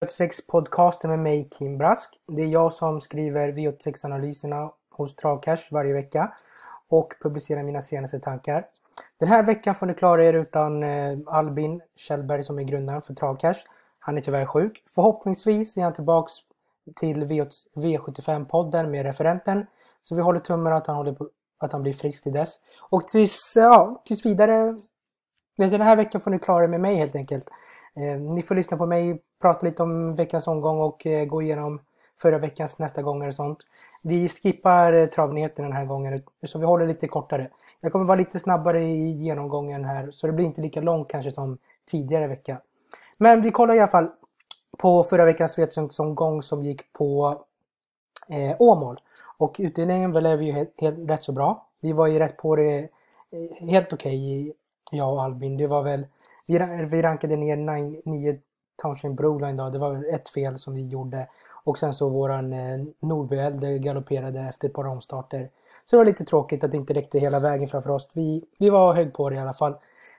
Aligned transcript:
V86-podcasten 0.00 1.10
med 1.10 1.18
mig 1.18 1.48
Kim 1.58 1.78
Brask. 1.78 2.20
Det 2.26 2.42
är 2.42 2.46
jag 2.46 2.72
som 2.72 3.00
skriver 3.00 3.52
V86-analyserna 3.52 4.70
hos 4.90 5.16
Travcash 5.16 5.72
varje 5.72 5.92
vecka 5.92 6.32
och 6.88 7.14
publicerar 7.22 7.62
mina 7.62 7.80
senaste 7.80 8.18
tankar. 8.18 8.66
Den 9.18 9.28
här 9.28 9.42
veckan 9.42 9.74
får 9.74 9.86
ni 9.86 9.94
klara 9.94 10.24
er 10.24 10.32
utan 10.32 10.82
eh, 10.82 11.18
Albin 11.26 11.80
Kjellberg 11.96 12.44
som 12.44 12.58
är 12.58 12.62
grundaren 12.62 13.02
för 13.02 13.14
Travcash. 13.14 13.58
Han 13.98 14.16
är 14.16 14.20
tyvärr 14.20 14.46
sjuk. 14.46 14.84
Förhoppningsvis 14.94 15.76
är 15.76 15.82
han 15.82 15.94
tillbaks 15.94 16.32
till 17.00 17.24
V75-podden 17.74 18.86
med 18.90 19.02
referenten. 19.02 19.66
Så 20.02 20.14
vi 20.14 20.22
håller 20.22 20.40
tummarna 20.40 20.76
att 20.76 20.86
han, 20.86 20.96
håller 20.96 21.12
på, 21.12 21.28
att 21.58 21.72
han 21.72 21.82
blir 21.82 21.92
frisk 21.92 22.22
till 22.22 22.32
dess. 22.32 22.60
Och 22.90 23.08
tills, 23.08 23.52
ja, 23.56 24.02
tills 24.04 24.26
vidare. 24.26 24.78
Den 25.56 25.80
här 25.80 25.96
veckan 25.96 26.20
får 26.20 26.30
ni 26.30 26.38
klara 26.38 26.64
er 26.64 26.68
med 26.68 26.80
mig 26.80 26.96
helt 26.96 27.14
enkelt. 27.14 27.50
Eh, 27.96 28.20
ni 28.20 28.42
får 28.42 28.54
lyssna 28.54 28.76
på 28.76 28.86
mig, 28.86 29.22
prata 29.40 29.66
lite 29.66 29.82
om 29.82 30.14
veckans 30.14 30.46
omgång 30.46 30.80
och 30.80 31.06
eh, 31.06 31.24
gå 31.24 31.42
igenom 31.42 31.80
förra 32.22 32.38
veckans 32.38 32.78
nästa 32.78 33.02
gånger 33.02 33.28
och 33.28 33.34
sånt. 33.34 33.58
Vi 34.02 34.28
skippar 34.28 34.92
eh, 34.92 35.06
travnyheter 35.06 35.62
den 35.62 35.72
här 35.72 35.84
gången 35.84 36.22
så 36.42 36.58
vi 36.58 36.66
håller 36.66 36.86
lite 36.86 37.08
kortare. 37.08 37.50
Jag 37.80 37.92
kommer 37.92 38.04
vara 38.04 38.18
lite 38.18 38.38
snabbare 38.38 38.84
i 38.84 39.10
genomgången 39.10 39.84
här 39.84 40.10
så 40.10 40.26
det 40.26 40.32
blir 40.32 40.46
inte 40.46 40.60
lika 40.60 40.80
långt 40.80 41.08
kanske 41.08 41.30
som 41.30 41.58
tidigare 41.90 42.26
vecka. 42.26 42.60
Men 43.18 43.42
vi 43.42 43.50
kollar 43.50 43.74
i 43.74 43.78
alla 43.78 43.88
fall 43.88 44.08
på 44.78 45.04
förra 45.04 45.24
veckans 45.24 45.52
svetsomgång 45.52 46.42
som 46.42 46.64
gick 46.64 46.92
på 46.92 47.42
eh, 48.28 48.56
Åmål. 48.58 49.00
Och 49.38 49.56
utdelningen 49.58 50.12
blev 50.12 50.42
ju 50.42 50.52
helt, 50.52 50.80
helt, 50.80 51.10
rätt 51.10 51.24
så 51.24 51.32
bra. 51.32 51.66
Vi 51.80 51.92
var 51.92 52.06
ju 52.06 52.18
rätt 52.18 52.36
på 52.36 52.56
det 52.56 52.78
eh, 53.30 53.68
helt 53.68 53.92
okej, 53.92 54.40
okay, 54.40 54.52
jag 54.90 55.12
och 55.12 55.22
Albin. 55.22 55.56
Det 55.56 55.66
var 55.66 55.82
väl, 55.82 56.06
vi, 56.58 56.84
vi 56.84 57.02
rankade 57.02 57.36
ner 57.36 57.56
9 58.04 58.38
Townshend 58.82 59.14
Broline 59.14 59.56
då. 59.56 59.70
Det 59.70 59.78
var 59.78 60.14
ett 60.14 60.28
fel 60.28 60.58
som 60.58 60.74
vi 60.74 60.88
gjorde. 60.88 61.28
Och 61.64 61.78
sen 61.78 61.94
så 61.94 62.08
våran 62.08 62.52
eh, 62.52 62.78
Nordbyälde 63.00 63.78
galopperade 63.78 64.40
efter 64.40 64.68
ett 64.68 64.74
par 64.74 64.86
omstarter. 64.86 65.50
Så 65.84 65.96
det 65.96 65.98
var 65.98 66.04
lite 66.04 66.24
tråkigt 66.24 66.64
att 66.64 66.70
det 66.70 66.76
inte 66.76 66.94
räckte 66.94 67.18
hela 67.18 67.40
vägen 67.40 67.68
framför 67.68 67.90
oss. 67.90 68.10
Vi, 68.14 68.44
vi 68.58 68.70
var 68.70 68.94
hög 68.94 69.12
på 69.14 69.30
det 69.30 69.36
i 69.36 69.38
alla 69.38 69.52
fall. 69.52 69.74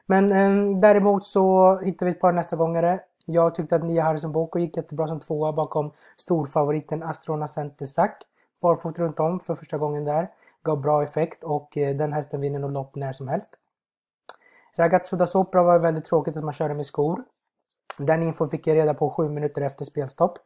Men 0.05 0.31
eh, 0.31 0.79
däremot 0.79 1.25
så 1.25 1.77
hittade 1.79 2.11
vi 2.11 2.15
ett 2.15 2.21
par 2.21 2.31
nästa 2.31 2.55
gångare. 2.55 2.99
Jag 3.25 3.55
tyckte 3.55 3.75
att 3.75 3.83
Nia 3.83 4.03
Harrison 4.03 4.31
Boko 4.31 4.59
gick 4.59 4.77
jättebra 4.77 5.07
som 5.07 5.19
tvåa 5.19 5.53
bakom 5.53 5.91
storfavoriten 6.17 7.03
Astrona 7.03 7.47
Center 7.47 7.85
Sack. 7.85 8.17
Barfot 8.61 8.99
runt 8.99 9.19
om 9.19 9.39
för 9.39 9.55
första 9.55 9.77
gången 9.77 10.05
där. 10.05 10.29
Gav 10.63 10.81
bra 10.81 11.03
effekt 11.03 11.43
och 11.43 11.77
eh, 11.77 11.95
den 11.95 12.13
hästen 12.13 12.41
vinner 12.41 12.59
nog 12.59 12.71
lopp 12.71 12.95
när 12.95 13.13
som 13.13 13.27
helst. 13.27 13.57
Ragazzo 14.77 15.15
da 15.15 15.27
Sopra 15.27 15.63
var 15.63 15.79
väldigt 15.79 16.05
tråkigt 16.05 16.37
att 16.37 16.43
man 16.43 16.53
körde 16.53 16.73
med 16.73 16.85
skor. 16.85 17.23
Den 17.97 18.23
infon 18.23 18.49
fick 18.49 18.67
jag 18.67 18.75
reda 18.75 18.93
på 18.93 19.09
sju 19.09 19.29
minuter 19.29 19.61
efter 19.61 19.85
spelstopp. 19.85 20.39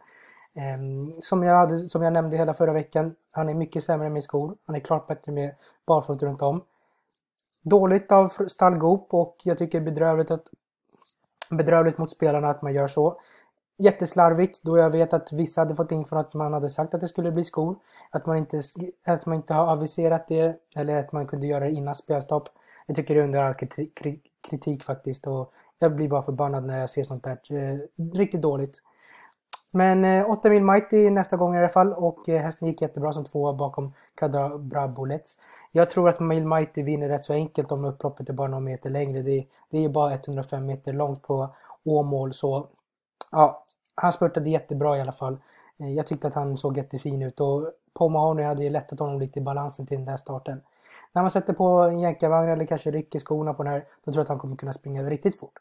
Ehm, 0.55 1.13
som 1.21 1.43
jag, 1.43 1.55
hade, 1.55 1.77
som 1.77 2.01
jag 2.01 2.13
nämnde 2.13 2.37
hela 2.37 2.53
förra 2.53 2.73
veckan, 2.73 3.15
han 3.31 3.49
är 3.49 3.53
mycket 3.53 3.83
sämre 3.83 4.09
med 4.09 4.23
skor. 4.23 4.55
Han 4.65 4.75
är 4.75 4.79
klart 4.79 5.07
bättre 5.07 5.31
med 5.31 5.55
barfota 5.87 6.25
runt 6.25 6.41
om. 6.41 6.63
Dåligt 7.61 8.11
av 8.11 8.27
stallgop 8.47 9.13
och 9.13 9.35
jag 9.43 9.57
tycker 9.57 9.81
bedrövligt, 9.81 10.31
att, 10.31 10.43
bedrövligt 11.49 11.97
mot 11.97 12.11
spelarna 12.11 12.49
att 12.49 12.61
man 12.61 12.73
gör 12.73 12.87
så. 12.87 13.21
Jätteslarvigt 13.77 14.63
då 14.63 14.77
jag 14.77 14.89
vet 14.89 15.13
att 15.13 15.31
vissa 15.33 15.61
hade 15.61 15.75
fått 15.75 15.91
in 15.91 16.05
från 16.05 16.19
att 16.19 16.33
man 16.33 16.53
hade 16.53 16.69
sagt 16.69 16.93
att 16.93 17.01
det 17.01 17.07
skulle 17.07 17.31
bli 17.31 17.43
skor. 17.43 17.75
Att 18.09 18.25
man 18.25 18.37
inte, 18.37 18.61
att 19.05 19.25
man 19.25 19.35
inte 19.35 19.53
har 19.53 19.71
aviserat 19.71 20.27
det 20.27 20.59
eller 20.75 20.99
att 20.99 21.11
man 21.11 21.27
kunde 21.27 21.47
göra 21.47 21.65
det 21.65 21.71
innan 21.71 21.95
spelstopp. 21.95 22.49
Jag 22.85 22.95
tycker 22.95 23.15
det 23.15 23.21
är 23.21 23.23
under 23.23 23.39
all 23.39 23.53
kritik 24.49 24.83
faktiskt 24.83 25.27
och 25.27 25.53
jag 25.79 25.95
blir 25.95 26.07
bara 26.07 26.21
förbannad 26.21 26.65
när 26.65 26.79
jag 26.79 26.89
ser 26.89 27.03
sånt 27.03 27.23
där. 27.23 27.39
Eh, 27.49 27.79
riktigt 28.13 28.41
dåligt. 28.41 28.81
Men 29.71 30.05
eh, 30.05 30.29
8 30.29 30.49
mil 30.49 30.63
Mighty 30.63 31.09
nästa 31.09 31.37
gång 31.37 31.55
i 31.55 31.57
alla 31.57 31.69
fall 31.69 31.93
och 31.93 32.29
eh, 32.29 32.41
hästen 32.41 32.67
gick 32.67 32.81
jättebra 32.81 33.13
som 33.13 33.25
tvåa 33.25 33.53
bakom 33.53 33.93
Kadabra 34.15 34.87
Bullets. 34.87 35.37
Jag 35.71 35.89
tror 35.89 36.09
att 36.09 36.19
Mil 36.19 36.45
Mighty 36.45 36.83
vinner 36.83 37.09
rätt 37.09 37.23
så 37.23 37.33
enkelt 37.33 37.71
om 37.71 37.85
upploppet 37.85 38.29
är 38.29 38.33
bara 38.33 38.47
några 38.47 38.61
meter 38.61 38.89
längre. 38.89 39.21
Det, 39.21 39.45
det 39.69 39.77
är 39.77 39.81
ju 39.81 39.89
bara 39.89 40.13
105 40.13 40.65
meter 40.65 40.93
långt 40.93 41.21
på 41.21 41.49
Åmål 41.83 42.33
så 42.33 42.67
ja, 43.31 43.65
han 43.95 44.13
spurtade 44.13 44.49
jättebra 44.49 44.97
i 44.97 45.01
alla 45.01 45.11
fall. 45.11 45.37
Jag 45.77 46.07
tyckte 46.07 46.27
att 46.27 46.33
han 46.33 46.57
såg 46.57 46.77
jättefin 46.77 47.21
ut 47.21 47.39
och 47.39 47.71
Pomahony 47.93 48.43
hade 48.43 48.63
ju 48.63 48.69
lättat 48.69 48.99
honom 48.99 49.19
lite 49.19 49.39
i 49.39 49.41
balansen 49.41 49.85
till 49.85 49.97
den 49.97 50.05
där 50.05 50.17
starten. 50.17 50.61
När 51.15 51.21
man 51.21 51.31
sätter 51.31 51.53
på 51.53 51.65
en 51.65 51.99
jänkarvagn 51.99 52.49
eller 52.49 52.65
kanske 52.65 52.91
rycker 52.91 53.19
skorna 53.19 53.53
på 53.53 53.63
den 53.63 53.73
här, 53.73 53.79
då 53.79 54.11
tror 54.11 54.15
jag 54.15 54.21
att 54.21 54.29
han 54.29 54.39
kommer 54.39 54.55
kunna 54.55 54.73
springa 54.73 55.03
riktigt 55.03 55.39
fort. 55.39 55.59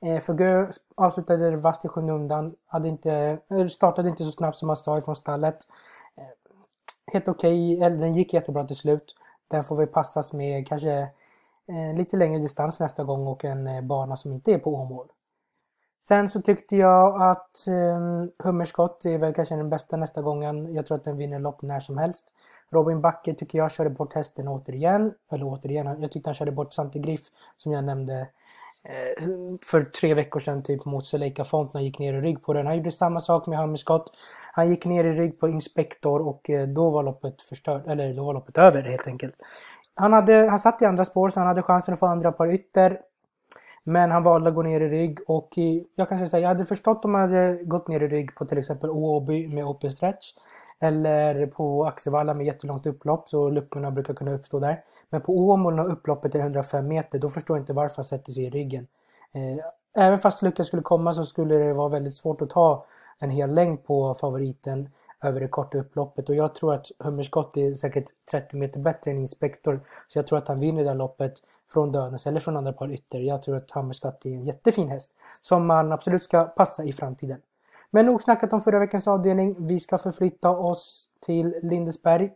Eh, 0.00 0.20
Fugur 0.20 0.70
avslutade 0.94 1.56
vasst 1.56 1.84
i 1.84 1.88
sjunde 1.88 2.52
Hade 2.66 2.88
inte, 2.88 3.38
eh, 3.50 3.66
startade 3.66 4.08
inte 4.08 4.24
så 4.24 4.32
snabbt 4.32 4.56
som 4.58 4.66
man 4.66 4.76
sa 4.76 4.98
ifrån 4.98 5.16
stallet. 5.16 5.56
Eh, 6.16 6.24
helt 7.12 7.28
okej, 7.28 7.76
okay. 7.76 7.96
den 7.96 8.14
gick 8.14 8.34
jättebra 8.34 8.64
till 8.64 8.76
slut. 8.76 9.14
Den 9.48 9.64
får 9.64 9.76
vi 9.76 9.86
passas 9.86 10.32
med 10.32 10.68
kanske 10.68 10.92
eh, 11.66 11.96
lite 11.96 12.16
längre 12.16 12.38
distans 12.38 12.80
nästa 12.80 13.04
gång 13.04 13.26
och 13.26 13.44
en 13.44 13.66
eh, 13.66 13.82
bana 13.82 14.16
som 14.16 14.32
inte 14.32 14.52
är 14.52 14.58
på 14.58 14.74
Åmål. 14.74 15.08
Sen 16.00 16.28
så 16.28 16.42
tyckte 16.42 16.76
jag 16.76 17.22
att 17.22 17.64
um, 17.68 18.30
Hummerskott 18.38 19.04
är 19.04 19.18
väl 19.18 19.34
kanske 19.34 19.54
den 19.54 19.70
bästa 19.70 19.96
nästa 19.96 20.22
gången. 20.22 20.74
Jag 20.74 20.86
tror 20.86 20.96
att 20.96 21.04
den 21.04 21.16
vinner 21.16 21.38
lopp 21.38 21.62
när 21.62 21.80
som 21.80 21.98
helst. 21.98 22.34
Robin 22.70 23.00
Backe 23.00 23.34
tycker 23.34 23.58
jag 23.58 23.70
körde 23.70 23.90
bort 23.90 24.14
hästen 24.14 24.48
återigen. 24.48 25.12
Eller 25.32 25.44
återigen, 25.44 26.00
jag 26.00 26.12
tyckte 26.12 26.28
han 26.28 26.34
körde 26.34 26.52
bort 26.52 26.72
Sante 26.72 26.98
Griff 26.98 27.20
som 27.56 27.72
jag 27.72 27.84
nämnde 27.84 28.28
eh, 28.84 29.24
för 29.62 29.84
tre 29.84 30.14
veckor 30.14 30.40
sedan 30.40 30.62
typ 30.62 30.84
mot 30.84 31.06
Seleka 31.06 31.44
Font 31.44 31.74
när 31.74 31.78
han 31.78 31.84
gick 31.84 31.98
ner 31.98 32.14
i 32.14 32.20
rygg 32.20 32.42
på 32.42 32.52
den. 32.52 32.66
Han 32.66 32.76
gjorde 32.76 32.90
samma 32.90 33.20
sak 33.20 33.46
med 33.46 33.58
Hummerskott. 33.58 34.12
Han 34.52 34.70
gick 34.70 34.84
ner 34.84 35.04
i 35.04 35.12
rygg 35.12 35.40
på 35.40 35.48
Inspektor 35.48 36.28
och 36.28 36.50
eh, 36.50 36.68
då 36.68 36.90
var 36.90 37.02
loppet 37.02 37.42
förstört, 37.42 37.86
eller 37.86 38.14
då 38.14 38.24
var 38.24 38.34
loppet 38.34 38.58
över 38.58 38.82
helt 38.82 39.06
enkelt. 39.06 39.34
Han, 39.94 40.12
hade, 40.12 40.48
han 40.48 40.58
satt 40.58 40.82
i 40.82 40.84
andra 40.84 41.04
spår 41.04 41.28
så 41.30 41.40
han 41.40 41.46
hade 41.46 41.62
chansen 41.62 41.94
att 41.94 42.00
få 42.00 42.06
andra 42.06 42.32
par 42.32 42.54
ytter. 42.54 43.00
Men 43.88 44.10
han 44.10 44.22
valde 44.22 44.48
att 44.48 44.54
gå 44.54 44.62
ner 44.62 44.80
i 44.80 44.88
rygg 44.88 45.18
och 45.26 45.58
jag 45.94 46.08
kan 46.08 46.28
säga 46.28 46.40
jag 46.40 46.48
hade 46.48 46.64
förstått 46.64 47.04
om 47.04 47.14
han 47.14 47.22
hade 47.22 47.64
gått 47.64 47.88
ner 47.88 48.02
i 48.02 48.08
rygg 48.08 48.34
på 48.34 48.44
till 48.44 48.58
exempel 48.58 48.90
Åby 48.90 49.48
med 49.48 49.64
open 49.64 49.92
stretch. 49.92 50.32
Eller 50.80 51.46
på 51.46 51.86
Axevalla 51.86 52.34
med 52.34 52.46
jättelångt 52.46 52.86
upplopp 52.86 53.28
så 53.28 53.50
luckorna 53.50 53.90
brukar 53.90 54.14
kunna 54.14 54.32
uppstå 54.32 54.60
där. 54.60 54.84
Men 55.10 55.20
på 55.20 55.38
Åmål 55.38 55.74
när 55.74 55.90
upploppet 55.90 56.34
är 56.34 56.38
105 56.38 56.88
meter 56.88 57.18
då 57.18 57.28
förstår 57.28 57.56
jag 57.56 57.62
inte 57.62 57.72
varför 57.72 57.96
han 57.96 58.04
sätter 58.04 58.32
sig 58.32 58.44
i 58.44 58.50
ryggen. 58.50 58.86
Eh, 59.34 60.04
även 60.04 60.18
fast 60.18 60.42
luckan 60.42 60.66
skulle 60.66 60.82
komma 60.82 61.12
så 61.12 61.24
skulle 61.24 61.54
det 61.54 61.72
vara 61.72 61.88
väldigt 61.88 62.14
svårt 62.14 62.42
att 62.42 62.50
ta 62.50 62.84
en 63.18 63.30
hel 63.30 63.54
längd 63.54 63.84
på 63.84 64.14
favoriten 64.14 64.88
över 65.22 65.40
det 65.40 65.48
korta 65.48 65.78
upploppet 65.78 66.28
och 66.28 66.34
jag 66.34 66.54
tror 66.54 66.74
att 66.74 66.86
Hummerskott 66.98 67.56
är 67.56 67.74
säkert 67.74 68.04
30 68.30 68.56
meter 68.56 68.80
bättre 68.80 69.10
än 69.10 69.18
Inspektor. 69.18 69.80
Så 70.06 70.18
jag 70.18 70.26
tror 70.26 70.38
att 70.38 70.48
han 70.48 70.60
vinner 70.60 70.82
det 70.82 70.88
här 70.88 70.96
loppet 70.96 71.32
från 71.72 71.92
Dönes 71.92 72.26
eller 72.26 72.40
från 72.40 72.56
andra 72.56 72.72
par 72.72 72.92
ytter. 72.92 73.18
Jag 73.18 73.42
tror 73.42 73.56
att 73.56 73.70
Hummerskott 73.70 74.26
är 74.26 74.30
en 74.30 74.44
jättefin 74.44 74.88
häst 74.88 75.16
som 75.42 75.66
man 75.66 75.92
absolut 75.92 76.22
ska 76.22 76.44
passa 76.44 76.84
i 76.84 76.92
framtiden. 76.92 77.40
Men 77.90 78.06
nog 78.06 78.22
snackat 78.22 78.52
om 78.52 78.60
förra 78.60 78.78
veckans 78.78 79.08
avdelning. 79.08 79.66
Vi 79.66 79.80
ska 79.80 79.98
förflytta 79.98 80.50
oss 80.50 81.08
till 81.20 81.54
Lindesberg. 81.62 82.30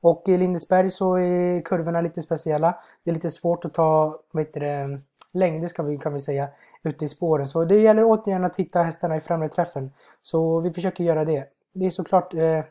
Och 0.00 0.22
i 0.26 0.38
Lindesberg 0.38 0.90
så 0.90 1.14
är 1.14 1.60
kurvorna 1.60 2.00
lite 2.00 2.22
speciella. 2.22 2.78
Det 3.04 3.10
är 3.10 3.14
lite 3.14 3.30
svårt 3.30 3.64
att 3.64 3.74
ta 3.74 4.20
vad 4.30 4.42
heter 4.42 4.60
det, 4.60 5.00
längder 5.32 5.68
ska 5.68 5.82
vi, 5.82 5.98
kan 5.98 6.12
vi 6.12 6.20
säga 6.20 6.48
ute 6.82 7.04
i 7.04 7.08
spåren. 7.08 7.48
Så 7.48 7.64
det 7.64 7.80
gäller 7.80 8.04
återigen 8.04 8.44
att 8.44 8.56
hitta 8.56 8.82
hästarna 8.82 9.16
i 9.16 9.20
främre 9.20 9.48
träffen. 9.48 9.90
Så 10.22 10.60
vi 10.60 10.70
försöker 10.70 11.04
göra 11.04 11.24
det. 11.24 11.48
Det 11.72 11.86
är 11.86 11.90
såklart 11.90 12.34
eh, 12.34 12.64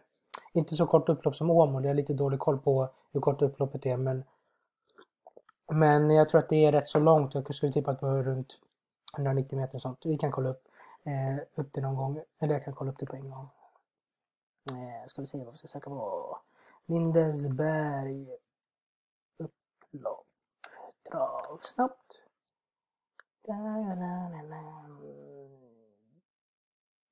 inte 0.53 0.75
så 0.75 0.87
kort 0.87 1.09
upplopp 1.09 1.35
som 1.35 1.49
Åmål. 1.49 1.83
Jag 1.83 1.89
har 1.89 1.95
lite 1.95 2.13
dålig 2.13 2.39
koll 2.39 2.59
på 2.59 2.89
hur 3.11 3.19
kort 3.19 3.41
upploppet 3.41 3.85
är. 3.85 3.97
Men, 3.97 4.23
men 5.71 6.09
jag 6.09 6.29
tror 6.29 6.39
att 6.39 6.49
det 6.49 6.65
är 6.65 6.71
rätt 6.71 6.87
så 6.87 6.99
långt. 6.99 7.33
Jag 7.33 7.55
skulle 7.55 7.71
tippa 7.71 7.95
på 7.95 8.07
runt 8.07 8.59
190 9.17 9.59
meter 9.59 9.75
och 9.75 9.81
sånt. 9.81 10.05
Vi 10.05 10.17
kan 10.17 10.31
kolla 10.31 10.49
upp 10.49 10.67
eh, 11.03 11.61
upp 11.61 11.73
det 11.73 11.81
någon 11.81 11.95
gång. 11.95 12.23
Eller 12.39 12.53
jag 12.53 12.63
kan 12.63 12.75
kolla 12.75 12.91
upp 12.91 12.99
det 12.99 13.05
på 13.05 13.15
en 13.15 13.29
gång. 13.29 13.49
Eh, 14.69 15.07
ska 15.07 15.21
vi 15.21 15.27
se 15.27 15.37
vad 15.37 15.51
vi 15.53 15.57
ska 15.57 15.67
söka 15.67 15.89
på. 15.89 16.37
Lindesberg. 16.85 18.27
Upplopp. 19.39 20.27
Trav 21.11 21.59
snabbt. 21.61 22.21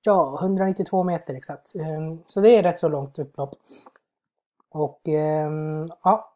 Ja, 0.05 0.39
192 0.41 1.03
meter 1.03 1.33
exakt. 1.33 1.75
Ehm, 1.75 2.23
så 2.27 2.41
det 2.41 2.57
är 2.57 2.63
rätt 2.63 2.79
så 2.79 2.87
långt 2.87 3.19
upplopp. 3.19 3.55
Och 4.69 5.07
ehm, 5.07 5.87
ja. 6.03 6.33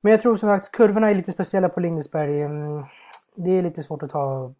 Men 0.00 0.10
jag 0.10 0.20
tror 0.20 0.36
som 0.36 0.48
sagt 0.48 0.72
kurvorna 0.72 1.10
är 1.10 1.14
lite 1.14 1.32
speciella 1.32 1.68
på 1.68 1.80
Lindesberg. 1.80 2.42
Ehm, 2.42 2.84
det 3.34 3.50
är 3.50 3.62
lite 3.62 3.82
svårt 3.82 4.02
att 4.02 4.10
ta 4.10 4.54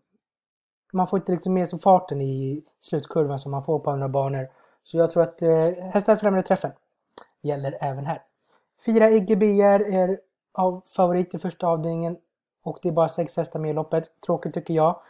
man 0.92 1.06
får 1.06 1.18
inte 1.18 1.32
liksom 1.32 1.54
med 1.54 1.68
sig 1.68 1.78
farten 1.78 2.20
i 2.20 2.64
slutkurvan 2.78 3.38
som 3.38 3.50
man 3.50 3.64
får 3.64 3.78
på 3.78 3.90
andra 3.90 4.08
banor. 4.08 4.48
Så 4.82 4.96
jag 4.96 5.10
tror 5.10 5.22
att 5.22 5.42
eh, 5.42 5.70
hästar 5.92 6.16
främre 6.16 6.42
träffen 6.42 6.72
gäller 7.42 7.78
även 7.80 8.06
här. 8.06 8.22
Fyra 8.86 9.10
IGBR 9.10 9.94
är 9.94 10.20
favorit 10.96 11.34
i 11.34 11.38
första 11.38 11.66
avdelningen 11.66 12.16
och 12.62 12.78
det 12.82 12.88
är 12.88 12.92
bara 12.92 13.08
sex 13.08 13.36
hästar 13.36 13.60
med 13.60 13.70
i 13.70 13.74
loppet. 13.74 14.04
Tråkigt 14.26 14.54
tycker 14.54 14.74
jag. 14.74 15.00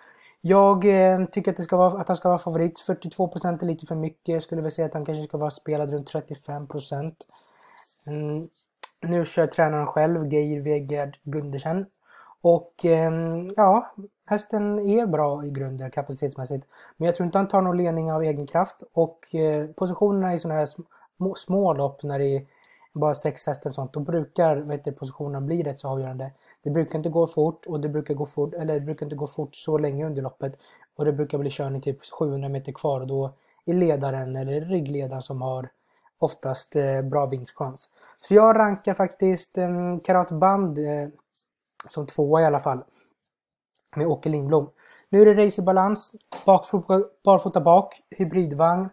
Jag 0.40 0.84
eh, 0.84 1.24
tycker 1.24 1.50
att, 1.50 1.56
det 1.56 1.62
ska 1.62 1.76
vara, 1.76 2.00
att 2.00 2.08
han 2.08 2.16
ska 2.16 2.28
vara 2.28 2.38
favorit. 2.38 2.84
42% 2.86 3.62
är 3.62 3.66
lite 3.66 3.86
för 3.86 3.94
mycket. 3.94 4.28
Jag 4.28 4.42
skulle 4.42 4.62
väl 4.62 4.70
säga 4.70 4.86
att 4.86 4.94
han 4.94 5.04
kanske 5.04 5.24
ska 5.24 5.38
vara 5.38 5.50
spelad 5.50 5.90
runt 5.90 6.12
35%. 6.12 7.12
Mm. 8.06 8.48
Nu 9.00 9.24
kör 9.24 9.46
tränaren 9.46 9.86
själv, 9.86 10.32
Geir 10.32 10.60
Vegard 10.60 11.16
Gundersen. 11.22 11.86
Och 12.40 12.84
eh, 12.84 13.12
ja, 13.56 13.92
hästen 14.26 14.78
är 14.78 15.06
bra 15.06 15.44
i 15.44 15.50
grunden 15.50 15.90
kapacitetsmässigt. 15.90 16.66
Men 16.96 17.06
jag 17.06 17.16
tror 17.16 17.26
inte 17.26 17.38
han 17.38 17.48
tar 17.48 17.62
någon 17.62 17.76
ledning 17.76 18.12
av 18.12 18.22
egen 18.22 18.46
kraft. 18.46 18.82
Och 18.92 19.34
eh, 19.34 19.66
positionerna 19.66 20.34
i 20.34 20.38
sådana 20.38 20.58
här 20.58 20.68
små, 21.16 21.34
små 21.34 21.72
lopp 21.72 22.02
när 22.02 22.18
det 22.18 22.26
är 22.26 22.46
bara 22.98 23.14
sex 23.14 23.46
hästar 23.46 23.70
och 23.70 23.74
sånt, 23.74 23.92
då 23.92 24.00
brukar 24.00 24.56
vet 24.56 24.84
du, 24.84 24.92
positionerna 24.92 25.40
bli 25.40 25.62
rätt 25.62 25.78
så 25.78 25.88
avgörande. 25.88 26.30
Det 26.62 26.70
brukar 26.70 26.98
inte 26.98 27.08
gå 27.08 27.26
fort 27.26 27.66
och 27.66 27.80
det 27.80 27.88
brukar 27.88 28.14
gå 28.14 28.26
fort, 28.26 28.54
eller 28.54 28.74
det 28.74 28.80
brukar 28.80 29.06
inte 29.06 29.16
gå 29.16 29.26
fort 29.26 29.54
så 29.56 29.78
länge 29.78 30.06
under 30.06 30.22
loppet. 30.22 30.58
Och 30.96 31.04
det 31.04 31.12
brukar 31.12 31.38
bli 31.38 31.50
körning 31.50 31.80
typ 31.80 32.06
700 32.06 32.48
meter 32.48 32.72
kvar 32.72 33.00
och 33.00 33.06
då 33.06 33.32
är 33.66 33.74
ledaren 33.74 34.36
eller 34.36 34.60
ryggledaren 34.60 35.22
som 35.22 35.42
har 35.42 35.68
oftast 36.18 36.76
eh, 36.76 37.02
bra 37.02 37.26
vinstchans. 37.26 37.90
Så 38.16 38.34
jag 38.34 38.58
rankar 38.58 38.94
faktiskt 38.94 39.58
eh, 39.58 39.68
Karat 40.04 40.30
Band 40.30 40.78
eh, 40.78 41.08
som 41.88 42.06
tvåa 42.06 42.42
i 42.42 42.44
alla 42.44 42.60
fall. 42.60 42.84
Med 43.96 44.06
Åke 44.06 44.28
Lindblom. 44.28 44.70
Nu 45.10 45.22
är 45.22 45.34
det 45.34 45.46
race 45.46 45.62
i 45.62 45.64
balans, 45.64 46.14
barfota 47.24 47.60
bak, 47.60 48.02
hybridvagn 48.10 48.88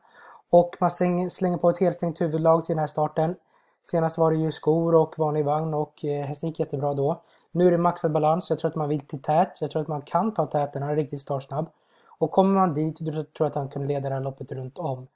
och 0.50 0.76
man 0.80 0.92
slänger 1.30 1.58
på 1.58 1.70
ett 1.70 1.80
helstängt 1.80 2.22
huvudlag 2.22 2.66
till 2.66 2.76
den 2.76 2.80
här 2.80 2.88
starten. 2.88 3.36
Senast 3.86 4.18
var 4.18 4.32
det 4.32 4.38
ju 4.38 4.52
skor 4.52 4.96
och 4.96 5.20
vanlig 5.20 5.46
vagn 5.46 5.74
och 5.74 6.06
eh, 6.06 6.26
hästen 6.26 6.50
gick 6.50 6.60
jättebra 6.60 6.94
då. 6.94 7.22
Nu 7.52 7.68
är 7.68 7.72
det 7.72 7.78
maxad 7.78 8.12
balans. 8.12 8.50
Jag 8.50 8.60
tror 8.60 8.70
att 8.70 8.76
man 8.76 8.90
vill 8.90 9.00
till 9.00 9.22
tät. 9.22 9.58
Jag 9.62 9.72
tror 9.72 9.82
att 9.82 9.88
man 9.88 10.02
kan 10.02 10.34
ta 10.34 10.46
täten. 10.46 10.82
Han 10.82 10.92
är 10.92 10.96
riktigt 10.96 11.20
startsnabb. 11.20 11.70
Och 12.18 12.32
kommer 12.32 12.54
man 12.54 12.74
dit, 12.74 13.00
då 13.00 13.12
tror 13.12 13.28
jag 13.38 13.48
att 13.48 13.56
han 13.56 13.70
kan 13.70 13.88
leda 13.88 14.10
det 14.10 14.16
här 14.16 14.22
loppet 14.22 14.52
runt 14.52 14.78
om. 14.78 15.08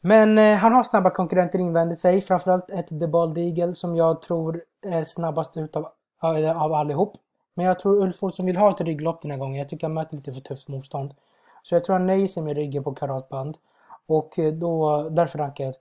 Men 0.00 0.38
eh, 0.38 0.56
han 0.56 0.72
har 0.72 0.82
snabba 0.82 1.10
konkurrenter 1.10 1.58
invändigt 1.58 2.00
sig. 2.00 2.20
Framförallt 2.20 2.70
ett 2.70 2.88
The 2.88 3.06
Bald 3.06 3.38
Eagle 3.38 3.74
som 3.74 3.96
jag 3.96 4.22
tror 4.22 4.62
är 4.82 5.04
snabbast 5.04 5.56
utav 5.56 5.88
av, 6.20 6.36
eh, 6.36 6.62
av 6.62 6.72
allihop. 6.72 7.16
Men 7.54 7.66
jag 7.66 7.78
tror 7.78 8.02
Ulf 8.02 8.22
Olsson 8.22 8.46
vill 8.46 8.56
ha 8.56 8.70
ett 8.70 8.80
rygglopp 8.80 9.22
den 9.22 9.30
här 9.30 9.38
gången. 9.38 9.58
Jag 9.58 9.68
tycker 9.68 9.86
han 9.86 9.94
möter 9.94 10.16
lite 10.16 10.32
för 10.32 10.40
tufft 10.40 10.68
motstånd. 10.68 11.14
Så 11.62 11.74
jag 11.74 11.84
tror 11.84 11.94
han 11.94 12.06
nöjer 12.06 12.26
sig 12.26 12.42
med 12.42 12.56
ryggen 12.56 12.84
på 12.84 12.94
karatband. 12.94 13.58
Och 14.06 14.38
eh, 14.38 14.52
då, 14.52 15.02
därför 15.08 15.38
rankar 15.38 15.64
jag 15.64 15.74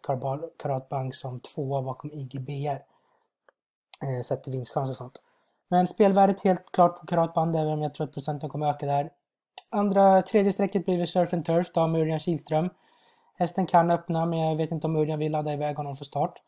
karatband 0.58 1.16
som 1.16 1.40
tvåa 1.40 1.82
bakom 1.82 2.12
IGBR. 2.12 2.82
Eh, 4.04 4.22
sett 4.24 4.44
till 4.44 4.52
vinstchans 4.52 4.90
och 4.90 4.96
sånt. 4.96 5.22
Men 5.68 5.88
spelvärdet 5.88 6.42
helt 6.42 6.72
klart 6.72 7.00
på 7.00 7.06
karatband, 7.06 7.56
även 7.56 7.74
om 7.74 7.82
jag 7.82 7.94
tror 7.94 8.08
att 8.08 8.14
procenten 8.14 8.50
kommer 8.50 8.70
öka 8.70 8.86
där. 8.86 9.10
Andra, 9.72 10.22
tredje 10.22 10.54
strecket 10.54 10.86
blir 10.86 11.06
Surf 11.06 11.34
and 11.34 11.46
Turf 11.46 11.72
då 11.74 11.88
med 11.88 12.02
Örjan 12.02 12.20
Kihlström. 12.20 12.70
Hästen 13.38 13.66
kan 13.66 13.92
öppna, 13.92 14.26
men 14.26 14.40
jag 14.40 14.56
vet 14.56 14.72
inte 14.72 14.88
om 14.88 14.96
Örjan 14.96 15.20
vill 15.20 15.32
ladda 15.32 15.54
iväg 15.54 15.76
honom 15.76 15.96
för 15.96 16.06
start. 16.06 16.42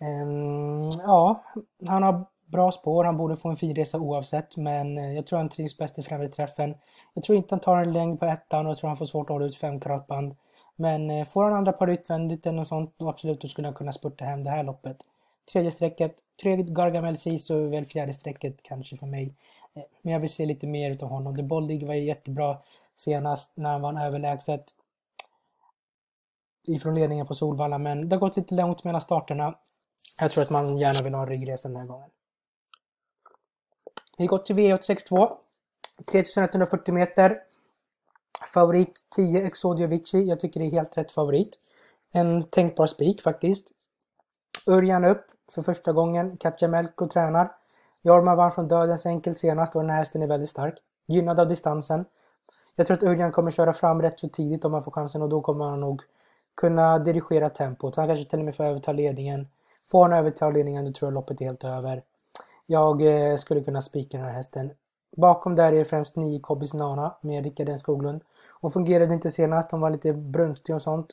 Um, 0.00 0.90
ja, 1.04 1.42
han 1.88 2.02
har 2.02 2.24
bra 2.46 2.70
spår. 2.70 3.04
Han 3.04 3.16
borde 3.16 3.36
få 3.36 3.48
en 3.48 3.56
fin 3.56 3.76
resa 3.76 3.98
oavsett, 3.98 4.56
men 4.56 4.98
eh, 4.98 5.12
jag 5.12 5.26
tror 5.26 5.38
han 5.38 5.48
trivs 5.48 5.78
bäst 5.78 5.98
i 5.98 6.02
främre 6.02 6.28
träffen. 6.28 6.74
Jag 7.14 7.24
tror 7.24 7.38
inte 7.38 7.54
han 7.54 7.60
tar 7.60 7.76
en 7.76 7.92
längd 7.92 8.20
på 8.20 8.26
ettan 8.26 8.66
och 8.66 8.70
jag 8.70 8.78
tror 8.78 8.88
han 8.88 8.96
får 8.96 9.06
svårt 9.06 9.30
att 9.30 9.34
hålla 9.34 9.46
ut 9.46 9.56
fem 9.56 9.80
karatband. 9.80 10.36
Men 10.76 11.10
eh, 11.10 11.26
får 11.26 11.44
han 11.44 11.52
andra 11.52 11.72
par 11.72 11.90
utvändigt 11.90 12.46
eller 12.46 12.56
något 12.56 12.68
sånt, 12.68 12.94
då 12.96 13.08
absolut, 13.08 13.40
då 13.40 13.48
skulle 13.48 13.68
han 13.68 13.74
kunna 13.74 13.92
spurta 13.92 14.24
hem 14.24 14.44
det 14.44 14.50
här 14.50 14.62
loppet. 14.62 14.96
Tredje 15.52 15.70
strecket, 15.70 16.16
tre 16.42 16.56
Gargamel 16.56 17.16
Sisu 17.16 17.64
är 17.64 17.68
väl 17.68 17.84
fjärde 17.84 18.14
strecket 18.14 18.62
kanske 18.62 18.96
för 18.96 19.06
mig. 19.06 19.34
Eh, 19.74 19.82
men 20.02 20.12
jag 20.12 20.20
vill 20.20 20.30
se 20.30 20.46
lite 20.46 20.66
mer 20.66 20.90
utav 20.90 21.08
honom. 21.08 21.36
The 21.36 21.42
Boldig 21.42 21.86
var 21.86 21.94
ju 21.94 22.04
jättebra 22.04 22.58
senast 22.94 23.56
när 23.56 23.72
han 23.72 23.82
vann 23.82 23.98
överlägset 23.98 24.64
ifrån 26.68 26.94
ledningen 26.94 27.26
på 27.26 27.34
Solvalla, 27.34 27.78
men 27.78 28.08
det 28.08 28.16
har 28.16 28.20
gått 28.20 28.36
lite 28.36 28.54
långt 28.54 28.84
mellan 28.84 29.00
starterna. 29.00 29.58
Jag 30.20 30.30
tror 30.30 30.44
att 30.44 30.50
man 30.50 30.78
gärna 30.78 31.02
vill 31.02 31.14
ha 31.14 31.22
en 31.22 31.28
ryggresa 31.28 31.68
den 31.68 31.76
här 31.76 31.86
gången. 31.86 32.10
Vi 34.18 34.26
går 34.26 34.38
till 34.38 34.56
V862. 34.56 35.36
3140 36.10 36.94
meter. 36.94 37.42
Favorit 38.54 39.00
10 39.16 39.46
Exodio 39.46 39.86
Vici. 39.86 40.22
Jag 40.22 40.40
tycker 40.40 40.60
det 40.60 40.66
är 40.66 40.70
helt 40.70 40.98
rätt 40.98 41.12
favorit. 41.12 41.58
En 42.12 42.44
tänkbar 42.44 42.86
spik 42.86 43.22
faktiskt. 43.22 43.70
Örjan 44.66 45.04
upp 45.04 45.24
för 45.52 45.62
första 45.62 45.92
gången. 45.92 46.36
Katja 46.36 46.68
Melko 46.68 47.08
tränar. 47.08 47.52
Jorma 48.02 48.34
vann 48.34 48.52
från 48.52 48.68
Dödens 48.68 49.06
enkel 49.06 49.34
senast 49.34 49.76
och 49.76 49.82
den 49.82 49.90
här 49.90 49.98
hästen 49.98 50.22
är 50.22 50.26
väldigt 50.26 50.50
stark. 50.50 50.74
Gynnad 51.06 51.40
av 51.40 51.48
distansen. 51.48 52.04
Jag 52.76 52.86
tror 52.86 52.96
att 52.96 53.02
Örjan 53.02 53.32
kommer 53.32 53.50
köra 53.50 53.72
fram 53.72 54.02
rätt 54.02 54.20
så 54.20 54.28
tidigt 54.28 54.64
om 54.64 54.72
han 54.72 54.84
får 54.84 54.92
chansen 54.92 55.22
och 55.22 55.28
då 55.28 55.40
kommer 55.40 55.64
han 55.64 55.80
nog 55.80 56.02
kunna 56.54 56.98
dirigera 56.98 57.50
tempot. 57.50 57.96
Han 57.96 58.06
kanske 58.06 58.30
till 58.30 58.38
och 58.38 58.44
med 58.44 58.56
får 58.56 58.64
överta 58.64 58.92
ledningen. 58.92 59.48
Får 59.86 60.08
han 60.08 60.18
överta 60.18 60.50
ledningen 60.50 60.84
då 60.84 60.92
tror 60.92 61.06
jag 61.06 61.14
loppet 61.14 61.40
är 61.40 61.44
helt 61.44 61.64
över. 61.64 62.02
Jag 62.66 63.02
eh, 63.02 63.36
skulle 63.36 63.60
kunna 63.60 63.82
spika 63.82 64.16
den 64.16 64.26
här 64.26 64.32
hästen. 64.32 64.70
Bakom 65.16 65.54
där 65.54 65.72
är 65.72 65.84
främst 65.84 66.16
9 66.16 66.40
Kobbis 66.40 66.74
Nana 66.74 67.14
med 67.20 67.44
Rickard 67.44 67.68
N 67.68 67.78
Skoglund. 67.78 68.22
Hon 68.60 68.70
fungerade 68.70 69.14
inte 69.14 69.30
senast, 69.30 69.70
hon 69.70 69.80
var 69.80 69.90
lite 69.90 70.12
brunstig 70.12 70.74
och 70.74 70.82
sånt. 70.82 71.06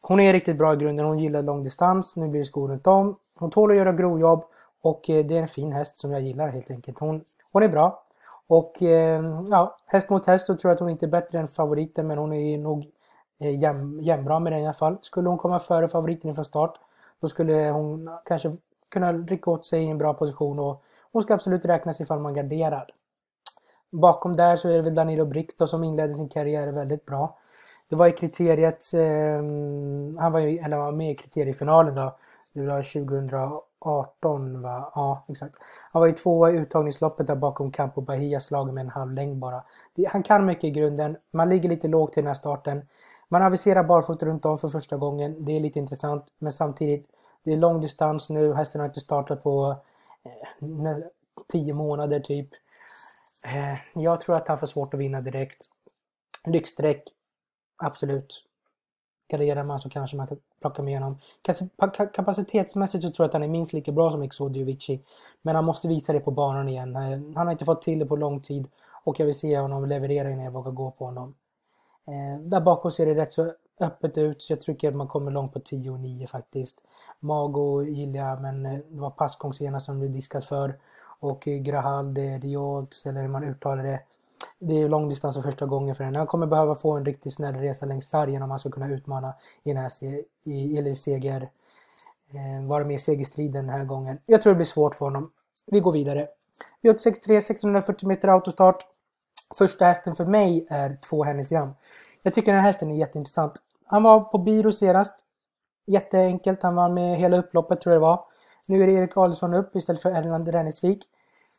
Hon 0.00 0.20
är 0.20 0.32
riktigt 0.32 0.58
bra 0.58 0.74
i 0.74 0.76
grunden, 0.76 1.06
hon 1.06 1.18
gillar 1.18 1.42
långdistans, 1.42 2.16
nu 2.16 2.28
blir 2.28 2.40
det 2.40 2.46
skor 2.46 2.68
runt 2.68 2.86
om. 2.86 3.16
Hon 3.38 3.50
tål 3.50 3.70
att 3.70 3.76
göra 3.76 3.92
grovjobb 3.92 4.44
och 4.82 5.10
eh, 5.10 5.24
det 5.24 5.36
är 5.36 5.40
en 5.40 5.48
fin 5.48 5.72
häst 5.72 5.96
som 5.96 6.12
jag 6.12 6.20
gillar 6.20 6.48
helt 6.48 6.70
enkelt. 6.70 6.98
Hon, 6.98 7.24
hon 7.52 7.62
är 7.62 7.68
bra. 7.68 8.02
Och 8.46 8.82
eh, 8.82 9.44
ja, 9.50 9.76
häst 9.86 10.10
mot 10.10 10.26
häst 10.26 10.46
så 10.46 10.56
tror 10.56 10.70
jag 10.70 10.74
att 10.74 10.80
hon 10.80 10.90
inte 10.90 11.06
är 11.06 11.10
bättre 11.10 11.38
än 11.38 11.48
favoriten 11.48 12.06
men 12.06 12.18
hon 12.18 12.32
är 12.32 12.58
nog 12.58 12.86
eh, 13.40 13.60
jäm, 13.60 14.00
jämnbra 14.00 14.38
med 14.38 14.52
den 14.52 14.60
i 14.60 14.64
alla 14.64 14.72
fall. 14.72 14.98
Skulle 15.02 15.28
hon 15.28 15.38
komma 15.38 15.58
före 15.58 15.88
favoriten 15.88 16.34
från 16.34 16.44
start 16.44 16.78
då 17.20 17.28
skulle 17.28 17.70
hon 17.70 18.10
kanske 18.24 18.56
kunna 18.88 19.12
rycka 19.12 19.50
åt 19.50 19.64
sig 19.64 19.84
i 19.84 19.88
en 19.88 19.98
bra 19.98 20.14
position 20.14 20.58
och 20.58 20.82
hon 21.12 21.22
ska 21.22 21.34
absolut 21.34 21.64
räknas 21.64 22.00
ifall 22.00 22.20
man 22.20 22.34
garderar. 22.34 22.86
Bakom 23.92 24.36
där 24.36 24.56
så 24.56 24.68
är 24.68 24.72
det 24.72 24.82
väl 24.82 24.94
Danilo 24.94 25.24
Brick 25.24 25.58
då, 25.58 25.66
som 25.66 25.84
inledde 25.84 26.14
sin 26.14 26.28
karriär 26.28 26.72
väldigt 26.72 27.06
bra. 27.06 27.38
Det 27.88 27.96
var 27.96 28.06
i 28.06 28.12
kriteriet, 28.12 28.84
eh, 28.94 29.36
han 30.20 30.32
var 30.32 30.40
ju, 30.40 30.58
eller 30.58 30.76
var 30.76 30.92
med 30.92 31.10
i 31.10 31.14
kriteriefinalen 31.14 31.94
då. 31.94 32.16
Det 32.52 32.66
var 32.66 32.82
2018 32.82 34.62
va? 34.62 34.92
Ja, 34.94 35.24
exakt. 35.28 35.54
Han 35.92 36.00
var 36.00 36.06
ju 36.06 36.12
tvåa 36.12 36.50
i 36.50 36.56
uttagningsloppet 36.56 37.26
där 37.26 37.34
bakom 37.36 37.70
Campo 37.70 38.00
Bahia 38.00 38.40
slagen 38.40 38.74
med 38.74 38.80
en 38.82 38.90
halv 38.90 39.12
längd 39.12 39.36
bara. 39.36 39.62
Han 40.08 40.22
kan 40.22 40.46
mycket 40.46 40.64
i 40.64 40.70
grunden. 40.70 41.16
Man 41.30 41.48
ligger 41.48 41.68
lite 41.68 41.88
lågt 41.88 42.16
i 42.16 42.20
den 42.20 42.26
här 42.26 42.34
starten. 42.34 42.82
Man 43.28 43.42
aviserar 43.42 43.84
barfota 43.84 44.26
runt 44.26 44.44
om 44.44 44.58
för 44.58 44.68
första 44.68 44.96
gången. 44.96 45.44
Det 45.44 45.56
är 45.56 45.60
lite 45.60 45.78
intressant. 45.78 46.24
Men 46.38 46.52
samtidigt, 46.52 47.06
det 47.44 47.52
är 47.52 47.56
lång 47.56 47.80
distans 47.80 48.30
nu. 48.30 48.54
Hästen 48.54 48.80
har 48.80 48.86
inte 48.88 49.00
startat 49.00 49.42
på 49.42 49.76
eh, 50.24 50.96
10 51.52 51.74
månader 51.74 52.20
typ. 52.20 52.48
Eh, 53.42 54.02
jag 54.02 54.20
tror 54.20 54.36
att 54.36 54.48
han 54.48 54.58
får 54.58 54.66
svårt 54.66 54.94
att 54.94 55.00
vinna 55.00 55.20
direkt. 55.20 55.68
Lyxstreck, 56.46 57.02
absolut. 57.82 58.44
Garderar 59.28 59.64
man 59.64 59.80
så 59.80 59.90
kanske 59.90 60.16
man 60.16 60.26
kan 60.26 60.38
plocka 60.60 60.82
med 60.82 61.00
honom. 61.00 61.18
Kapacitetsmässigt 62.14 63.04
så 63.04 63.10
tror 63.10 63.24
jag 63.24 63.28
att 63.28 63.32
han 63.32 63.42
är 63.42 63.48
minst 63.48 63.72
lika 63.72 63.92
bra 63.92 64.10
som 64.10 64.22
Exodiovici. 64.22 65.04
Men 65.42 65.56
han 65.56 65.64
måste 65.64 65.88
visa 65.88 66.12
det 66.12 66.20
på 66.20 66.30
banan 66.30 66.68
igen. 66.68 66.94
Han 67.36 67.46
har 67.46 67.50
inte 67.50 67.64
fått 67.64 67.82
till 67.82 67.98
det 67.98 68.06
på 68.06 68.16
lång 68.16 68.40
tid. 68.40 68.68
Och 69.04 69.20
jag 69.20 69.26
vill 69.26 69.38
se 69.38 69.58
honom 69.58 69.86
leverera 69.86 70.30
innan 70.30 70.44
jag 70.44 70.52
vågar 70.52 70.72
gå 70.72 70.90
på 70.90 71.04
honom. 71.04 71.34
Eh, 72.06 72.40
där 72.40 72.60
bakom 72.60 72.90
ser 72.90 73.06
det 73.06 73.14
rätt 73.14 73.32
så 73.32 73.52
öppet 73.80 74.18
ut. 74.18 74.46
Jag 74.50 74.60
tycker 74.60 74.88
att 74.88 74.94
man 74.94 75.08
kommer 75.08 75.30
långt 75.30 75.52
på 75.52 75.60
10 75.60 75.90
och 75.90 76.00
9 76.00 76.26
faktiskt. 76.26 76.84
Mago 77.20 77.82
gillar 77.82 78.28
jag 78.28 78.42
men 78.42 78.66
eh, 78.66 78.78
det 78.88 79.00
var 79.00 79.10
passgång 79.10 79.52
senast 79.52 79.86
som 79.86 79.98
blev 79.98 80.12
diskat 80.12 80.44
för. 80.44 80.78
Och 81.22 81.40
Grahal 81.40 82.14
de 82.14 82.38
Riolts, 82.38 83.06
eller 83.06 83.20
hur 83.20 83.28
man 83.28 83.44
uttalar 83.44 83.82
det. 83.82 84.00
Det 84.58 84.82
är 84.82 84.88
långdistans 84.88 85.36
för 85.36 85.42
första 85.42 85.66
gången 85.66 85.94
för 85.94 86.04
henne. 86.04 86.18
Han 86.18 86.26
kommer 86.26 86.46
behöva 86.46 86.74
få 86.74 86.92
en 86.92 87.04
riktigt 87.04 87.34
snäll 87.34 87.54
resa 87.54 87.86
längs 87.86 88.08
sargen 88.08 88.42
om 88.42 88.50
han 88.50 88.58
ska 88.58 88.70
kunna 88.70 88.88
utmana 88.88 89.34
i 89.62 89.72
den 89.72 89.82
här 89.82 89.88
se 89.88 90.24
i, 90.44 90.78
eller 90.78 90.92
seger, 90.92 91.50
eh, 92.30 92.68
vara 92.68 92.84
med 92.84 92.94
i 92.94 92.98
segerstriden 92.98 93.66
den 93.66 93.78
här 93.78 93.84
gången. 93.84 94.18
Jag 94.26 94.42
tror 94.42 94.52
det 94.52 94.56
blir 94.56 94.66
svårt 94.66 94.94
för 94.94 95.04
honom. 95.04 95.30
Vi 95.66 95.80
går 95.80 95.92
vidare. 95.92 96.28
V863 96.82 97.40
640 97.40 98.08
meter 98.08 98.28
autostart. 98.28 98.86
Första 99.58 99.84
hästen 99.84 100.16
för 100.16 100.24
mig 100.24 100.66
är 100.70 100.98
två 101.10 101.24
Hennesgram. 101.24 101.70
Jag 102.22 102.34
tycker 102.34 102.52
den 102.52 102.60
här 102.60 102.68
hästen 102.68 102.90
är 102.90 102.96
jätteintressant. 102.96 103.52
Han 103.86 104.02
var 104.02 104.20
på 104.20 104.38
byrå 104.38 104.72
senast. 104.72 105.14
Jätteenkelt. 105.86 106.62
Han 106.62 106.74
var 106.74 106.88
med 106.88 107.18
hela 107.18 107.36
upploppet 107.36 107.80
tror 107.80 107.92
jag 107.92 108.02
det 108.02 108.06
var. 108.06 108.24
Nu 108.66 108.82
är 108.82 108.86
det 108.86 108.92
Erik 108.92 109.16
Adelsson 109.16 109.54
upp 109.54 109.76
istället 109.76 110.02
för 110.02 110.10
Erland 110.10 110.48
Rennesvik. 110.48 111.08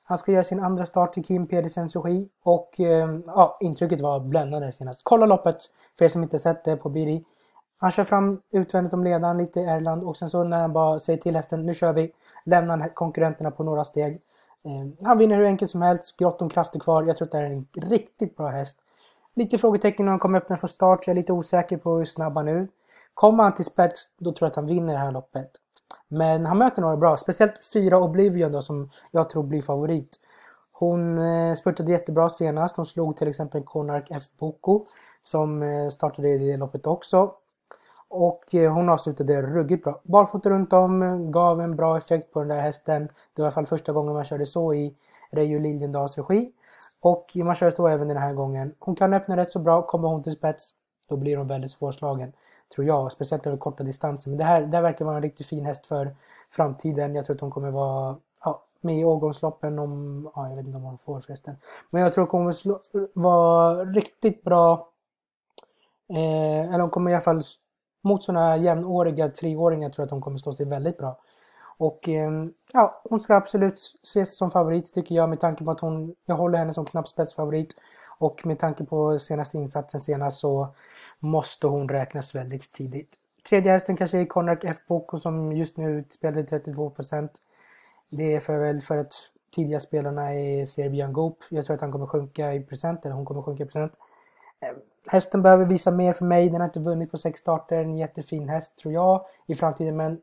Han 0.03 0.17
ska 0.17 0.31
göra 0.31 0.43
sin 0.43 0.59
andra 0.59 0.85
start 0.85 1.17
i 1.17 1.23
Kim 1.23 1.47
Pedersens 1.47 1.95
regi 1.95 2.29
och 2.43 2.79
eh, 2.79 3.19
ja, 3.25 3.57
intrycket 3.61 4.01
var 4.01 4.19
bländande 4.19 4.73
senast. 4.73 5.01
Kolla 5.03 5.25
loppet 5.25 5.55
för 5.97 6.05
er 6.05 6.09
som 6.09 6.23
inte 6.23 6.39
sett 6.39 6.63
det 6.63 6.75
på 6.75 6.89
Biri. 6.89 7.25
Han 7.77 7.91
kör 7.91 8.03
fram 8.03 8.41
utvändigt 8.51 8.93
om 8.93 9.03
ledaren 9.03 9.37
lite 9.37 9.59
i 9.59 9.63
Erland 9.63 10.03
och 10.03 10.17
sen 10.17 10.29
så 10.29 10.43
när 10.43 10.61
han 10.61 10.73
bara 10.73 10.99
säger 10.99 11.19
till 11.19 11.35
hästen 11.35 11.65
nu 11.65 11.73
kör 11.73 11.93
vi. 11.93 12.11
Lämnar 12.45 12.93
konkurrenterna 12.93 13.51
på 13.51 13.63
några 13.63 13.85
steg. 13.85 14.21
Eh, 14.65 15.05
han 15.07 15.17
vinner 15.17 15.35
hur 15.35 15.45
enkelt 15.45 15.71
som 15.71 15.81
helst, 15.81 16.17
grått 16.17 16.41
om 16.41 16.49
krafter 16.49 16.79
kvar. 16.79 17.03
Jag 17.03 17.17
tror 17.17 17.25
att 17.25 17.31
det 17.31 17.37
är 17.37 17.43
en 17.43 17.67
riktigt 17.75 18.37
bra 18.37 18.47
häst. 18.47 18.79
Lite 19.35 19.57
frågetecken 19.57 20.05
när 20.05 20.11
han 20.11 20.19
kommer 20.19 20.37
öppna 20.37 20.57
från 20.57 20.69
start, 20.69 21.05
så 21.05 21.09
jag 21.09 21.13
är 21.13 21.21
lite 21.21 21.33
osäker 21.33 21.77
på 21.77 21.97
hur 21.97 22.05
snabb 22.05 22.35
han 22.35 22.47
är. 22.47 22.67
Kommer 23.13 23.43
han 23.43 23.53
till 23.53 23.65
spets, 23.65 24.09
då 24.17 24.31
tror 24.31 24.45
jag 24.45 24.49
att 24.49 24.55
han 24.55 24.65
vinner 24.65 24.93
det 24.93 24.99
här 24.99 25.11
loppet. 25.11 25.49
Men 26.13 26.45
han 26.45 26.57
möter 26.57 26.81
några 26.81 26.97
bra, 26.97 27.17
speciellt 27.17 27.63
fyra 27.73 27.99
Oblivion 27.99 28.51
då 28.51 28.61
som 28.61 28.89
jag 29.11 29.29
tror 29.29 29.43
blir 29.43 29.61
favorit. 29.61 30.19
Hon 30.71 31.17
eh, 31.17 31.53
spurtade 31.53 31.91
jättebra 31.91 32.29
senast. 32.29 32.77
Hon 32.77 32.85
slog 32.85 33.17
till 33.17 33.27
exempel 33.27 33.63
Konark 33.63 34.11
F. 34.11 34.23
Boko 34.39 34.85
som 35.23 35.63
eh, 35.63 35.89
startade 35.89 36.29
i 36.29 36.37
det 36.37 36.57
loppet 36.57 36.87
också. 36.87 37.31
Och 38.07 38.55
eh, 38.55 38.73
hon 38.73 38.89
avslutade 38.89 39.41
ruggigt 39.41 39.83
bra. 39.83 40.01
Barfota 40.03 40.49
runt 40.49 40.73
om, 40.73 41.31
gav 41.31 41.61
en 41.61 41.75
bra 41.75 41.97
effekt 41.97 42.33
på 42.33 42.39
den 42.39 42.47
där 42.47 42.61
hästen. 42.61 43.07
Det 43.33 43.41
var 43.41 43.45
i 43.45 43.47
alla 43.47 43.51
fall 43.51 43.65
första 43.65 43.93
gången 43.93 44.13
man 44.13 44.23
körde 44.23 44.45
så 44.45 44.73
i 44.73 44.95
Reijo 45.31 45.59
Liljendals 45.59 46.17
regi. 46.17 46.51
Och 47.01 47.31
man 47.35 47.55
kör 47.55 47.71
så 47.71 47.87
även 47.87 48.07
den 48.07 48.17
här 48.17 48.33
gången. 48.33 48.75
Hon 48.79 48.95
kan 48.95 49.13
öppna 49.13 49.37
rätt 49.37 49.51
så 49.51 49.59
bra. 49.59 49.81
Kommer 49.81 50.07
hon 50.07 50.23
till 50.23 50.31
spets, 50.31 50.71
då 51.07 51.17
blir 51.17 51.37
hon 51.37 51.47
väldigt 51.47 51.71
svårslagen. 51.71 52.33
Tror 52.75 52.87
jag, 52.87 53.11
speciellt 53.11 53.47
över 53.47 53.57
korta 53.57 53.83
distanser. 53.83 54.29
Men 54.29 54.37
det 54.37 54.43
här, 54.43 54.61
det 54.61 54.77
här 54.77 54.81
verkar 54.81 55.05
vara 55.05 55.15
en 55.15 55.21
riktigt 55.21 55.47
fin 55.47 55.65
häst 55.65 55.87
för 55.87 56.15
framtiden. 56.51 57.15
Jag 57.15 57.25
tror 57.25 57.35
att 57.35 57.41
hon 57.41 57.51
kommer 57.51 57.71
vara 57.71 58.15
ja, 58.45 58.63
med 58.81 58.99
i 58.99 59.05
årgångsloppen 59.05 59.79
om, 59.79 60.29
ja, 60.35 60.49
jag 60.49 60.55
vet 60.55 60.65
inte 60.65 60.77
om 60.77 60.83
hon 60.83 60.97
får 60.97 61.19
förresten. 61.19 61.55
Men 61.89 62.01
jag 62.01 62.13
tror 62.13 62.23
att 62.23 62.31
hon 62.31 62.51
kommer 62.53 63.19
vara 63.19 63.85
riktigt 63.85 64.43
bra. 64.43 64.89
Eh, 66.09 66.73
eller 66.73 66.79
hon 66.79 66.89
kommer 66.89 67.11
i 67.11 67.13
alla 67.13 67.21
fall 67.21 67.41
mot 68.03 68.23
sådana 68.23 68.57
jämnåriga 68.57 69.29
treåringar 69.29 69.89
tror 69.89 70.03
jag 70.03 70.07
att 70.07 70.11
hon 70.11 70.21
kommer 70.21 70.37
stå 70.37 70.53
sig 70.53 70.65
väldigt 70.65 70.97
bra. 70.97 71.19
Och 71.77 72.07
ehm, 72.07 72.53
ja, 72.73 73.01
hon 73.09 73.19
ska 73.19 73.35
absolut 73.35 73.79
ses 74.03 74.37
som 74.37 74.51
favorit 74.51 74.93
tycker 74.93 75.15
jag 75.15 75.29
med 75.29 75.39
tanke 75.39 75.63
på 75.63 75.71
att 75.71 75.79
hon, 75.79 76.15
jag 76.25 76.35
håller 76.35 76.57
henne 76.57 76.73
som 76.73 76.85
knapp 76.85 77.07
spetsfavorit. 77.07 77.75
Och 78.17 78.45
med 78.45 78.59
tanke 78.59 78.83
på 78.83 79.19
senaste 79.19 79.57
insatsen 79.57 79.99
senast 79.99 80.37
så 80.37 80.67
måste 81.23 81.67
hon 81.67 81.89
räknas 81.89 82.35
väldigt 82.35 82.71
tidigt. 82.71 83.15
Tredje 83.49 83.71
hästen 83.71 83.97
kanske 83.97 84.19
är 84.19 84.25
Konrak 84.25 84.63
F. 84.63 84.77
Boko 84.87 85.17
som 85.17 85.51
just 85.51 85.77
nu 85.77 86.03
spelade 86.09 86.43
32% 86.43 87.29
Det 88.09 88.33
är 88.33 88.39
för, 88.39 88.59
väl 88.59 88.81
för 88.81 88.97
att 88.97 89.13
tidiga 89.55 89.79
spelarna 89.79 90.33
är 90.33 90.65
Serbian 90.65 91.13
Goop. 91.13 91.37
Jag 91.49 91.65
tror 91.65 91.73
att 91.73 91.81
han 91.81 91.91
kommer 91.91 92.05
sjunka 92.05 92.53
i 92.53 92.59
procent, 92.63 93.05
eller 93.05 93.15
hon 93.15 93.25
kommer 93.25 93.41
sjunka 93.41 93.63
i 93.63 93.65
procent. 93.65 93.97
Ehm, 94.59 94.75
hästen 95.07 95.41
behöver 95.41 95.65
visa 95.65 95.91
mer 95.91 96.13
för 96.13 96.25
mig. 96.25 96.49
Den 96.49 96.61
har 96.61 96.67
inte 96.67 96.79
vunnit 96.79 97.11
på 97.11 97.17
sex 97.17 97.39
starter. 97.39 97.83
En 97.83 97.97
jättefin 97.97 98.49
häst 98.49 98.77
tror 98.77 98.93
jag 98.93 99.25
i 99.47 99.55
framtiden. 99.55 99.97
Men 99.97 100.21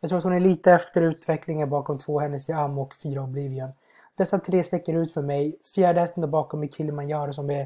jag 0.00 0.08
tror 0.08 0.18
att 0.18 0.24
hon 0.24 0.32
är 0.32 0.40
lite 0.40 0.72
efter 0.72 1.02
utvecklingen 1.02 1.70
bakom 1.70 1.98
två 1.98 2.20
Hennessy 2.20 2.52
Am 2.52 2.78
och 2.78 2.94
fyra 2.94 3.22
Oblivion. 3.22 3.70
Dessa 4.14 4.38
tre 4.38 4.62
sticker 4.62 4.94
ut 4.94 5.12
för 5.14 5.22
mig. 5.22 5.56
Fjärde 5.74 6.00
hästen 6.00 6.20
där 6.20 6.28
bakom 6.28 6.62
är 6.62 6.68
Kilimanjaro 6.68 7.32
som 7.32 7.50
är 7.50 7.62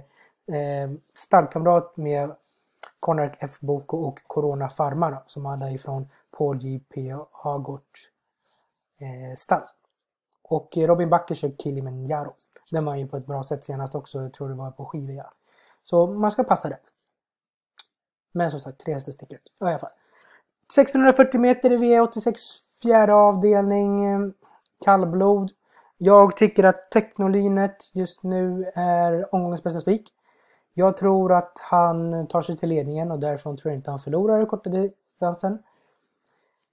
eh, 0.46 0.90
stallkamrat 1.14 1.96
med 1.96 2.30
Konrad 3.04 3.36
F. 3.38 3.60
Boko 3.60 3.96
och 3.96 4.20
Corona 4.26 4.68
Farmarna 4.68 5.22
som 5.26 5.46
alla 5.46 5.70
är 5.70 5.78
från 5.78 6.08
Paul 6.38 6.58
J.P. 6.58 7.16
Hagort 7.32 8.10
eh, 9.00 9.36
stall. 9.36 9.62
Och 10.42 10.76
Robin 10.76 11.10
Backer 11.10 11.34
kör 11.34 11.50
Kilimanjaro. 11.58 12.34
Den 12.70 12.84
var 12.84 12.96
ju 12.96 13.08
på 13.08 13.16
ett 13.16 13.26
bra 13.26 13.42
sätt 13.42 13.64
senast 13.64 13.94
också. 13.94 14.22
Jag 14.22 14.32
tror 14.32 14.48
det 14.48 14.54
var 14.54 14.70
på 14.70 14.84
skivor. 14.84 15.26
Så 15.82 16.06
man 16.06 16.30
ska 16.30 16.44
passa 16.44 16.68
det. 16.68 16.78
Men 18.32 18.50
som 18.50 18.60
sagt, 18.60 18.78
tre 18.78 18.94
hästar 18.94 19.12
sticker 19.12 19.34
ut. 19.34 19.52
I 19.60 19.64
alla 19.64 19.78
fall. 19.78 19.90
1640 20.78 21.40
meter 21.40 21.72
i 21.72 21.76
V86 21.76 22.34
fjärde 22.82 23.14
avdelning. 23.14 24.04
Eh, 24.04 24.20
kallblod. 24.84 25.50
Jag 25.96 26.36
tycker 26.36 26.64
att 26.64 26.90
Technolinet 26.90 27.90
just 27.92 28.22
nu 28.22 28.72
är 28.74 29.34
omgångens 29.34 29.62
bästa 29.62 29.80
spik. 29.80 30.13
Jag 30.74 30.96
tror 30.96 31.32
att 31.32 31.58
han 31.70 32.26
tar 32.26 32.42
sig 32.42 32.56
till 32.56 32.68
ledningen 32.68 33.10
och 33.10 33.20
därifrån 33.20 33.56
tror 33.56 33.72
jag 33.72 33.78
inte 33.78 33.90
han 33.90 34.00
förlorar 34.00 34.46
korta 34.46 34.70
distansen. 34.70 35.58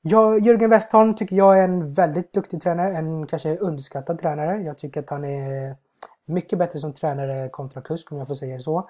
Jag, 0.01 0.39
Jörgen 0.39 0.69
Westholm 0.69 1.15
tycker 1.15 1.35
jag 1.35 1.59
är 1.59 1.63
en 1.63 1.93
väldigt 1.93 2.33
duktig 2.33 2.61
tränare, 2.61 2.97
en 2.97 3.27
kanske 3.27 3.57
underskattad 3.57 4.19
tränare. 4.19 4.61
Jag 4.61 4.77
tycker 4.77 4.99
att 4.99 5.09
han 5.09 5.25
är 5.25 5.75
mycket 6.25 6.59
bättre 6.59 6.79
som 6.79 6.93
tränare 6.93 7.49
kontra 7.49 7.81
kusk 7.81 8.11
om 8.11 8.17
jag 8.17 8.27
får 8.27 8.35
säga 8.35 8.55
det 8.55 8.61
så. 8.61 8.89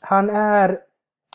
Han 0.00 0.30
är 0.30 0.80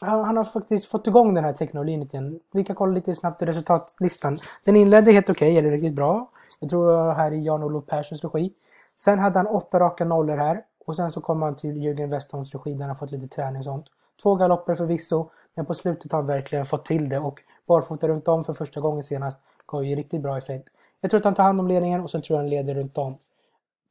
han, 0.01 0.25
han 0.25 0.37
har 0.37 0.43
faktiskt 0.43 0.85
fått 0.85 1.07
igång 1.07 1.33
den 1.33 1.43
här 1.43 1.53
teknologin 1.53 2.39
Vi 2.51 2.63
kan 2.63 2.75
kolla 2.75 2.93
lite 2.93 3.15
snabbt 3.15 3.41
i 3.41 3.45
resultatlistan. 3.45 4.37
Den 4.65 4.75
inledde 4.75 5.11
helt 5.11 5.29
okej, 5.29 5.51
okay, 5.51 5.57
eller 5.57 5.71
riktigt 5.71 5.95
bra. 5.95 6.29
Jag 6.59 6.69
tror 6.69 7.13
här 7.13 7.31
i 7.31 7.43
Jan-Olof 7.43 7.85
Perssons 7.85 8.23
regi. 8.23 8.53
Sen 8.95 9.19
hade 9.19 9.39
han 9.39 9.47
åtta 9.47 9.79
raka 9.79 10.05
nollor 10.05 10.37
här. 10.37 10.61
Och 10.85 10.95
sen 10.95 11.11
så 11.11 11.21
kom 11.21 11.41
han 11.41 11.55
till 11.55 11.75
Jürgen 11.75 12.09
Westholms 12.09 12.53
regi 12.53 12.73
där 12.73 12.79
han 12.79 12.89
har 12.89 12.95
fått 12.95 13.11
lite 13.11 13.27
träning 13.27 13.57
och 13.57 13.63
sånt. 13.63 13.85
Två 14.23 14.35
galopper 14.35 14.75
förvisso, 14.75 15.29
men 15.55 15.65
på 15.65 15.73
slutet 15.73 16.11
har 16.11 16.19
han 16.19 16.27
verkligen 16.27 16.65
fått 16.65 16.85
till 16.85 17.09
det 17.09 17.19
och 17.19 17.41
barfota 17.65 18.07
runt 18.07 18.27
om 18.27 18.43
för 18.43 18.53
första 18.53 18.81
gången 18.81 19.03
senast 19.03 19.39
gav 19.65 19.85
ju 19.85 19.95
riktigt 19.95 20.21
bra 20.21 20.37
effekt. 20.37 20.69
Jag 21.01 21.11
tror 21.11 21.17
att 21.17 21.25
han 21.25 21.35
tar 21.35 21.43
hand 21.43 21.59
om 21.59 21.67
ledningen 21.67 22.01
och 22.01 22.09
sen 22.09 22.21
tror 22.21 22.37
jag 22.37 22.43
han 22.43 22.49
leder 22.49 22.73
runt 22.73 22.97
om. 22.97 23.17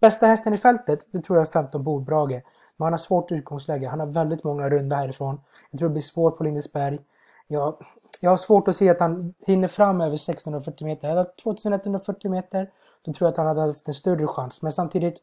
Bästa 0.01 0.27
hästen 0.27 0.55
i 0.55 0.59
fältet, 0.59 1.07
det 1.11 1.21
tror 1.21 1.39
jag 1.39 1.47
är 1.47 1.51
15 1.51 1.85
Bordbrage. 1.85 2.43
Men 2.77 2.85
han 2.85 2.93
har 2.93 2.99
svårt 2.99 3.33
utgångsläge. 3.33 3.89
Han 3.89 4.01
har 4.01 4.07
väldigt 4.07 4.45
många 4.45 4.71
runda 4.71 4.97
härifrån. 4.97 5.41
Jag 5.71 5.79
tror 5.79 5.89
det 5.89 5.93
blir 5.93 6.03
svårt 6.03 6.39
på 6.39 6.45
Lindesberg. 6.45 6.99
Jag, 7.47 7.77
jag 8.21 8.31
har 8.31 8.37
svårt 8.37 8.69
att 8.69 8.77
se 8.77 8.91
att 8.91 9.01
han 9.01 9.35
hinner 9.47 9.69
fram 9.69 10.01
över 10.01 10.15
1640 10.15 10.87
meter. 10.87 11.09
Hade 11.09 11.25
2140 11.25 12.31
meter, 12.31 12.71
då 13.03 13.13
tror 13.13 13.27
jag 13.27 13.33
att 13.33 13.37
han 13.37 13.47
hade 13.47 13.61
haft 13.61 13.89
en 13.89 13.95
större 13.95 14.27
chans. 14.27 14.63
Men 14.63 14.73
samtidigt, 14.73 15.23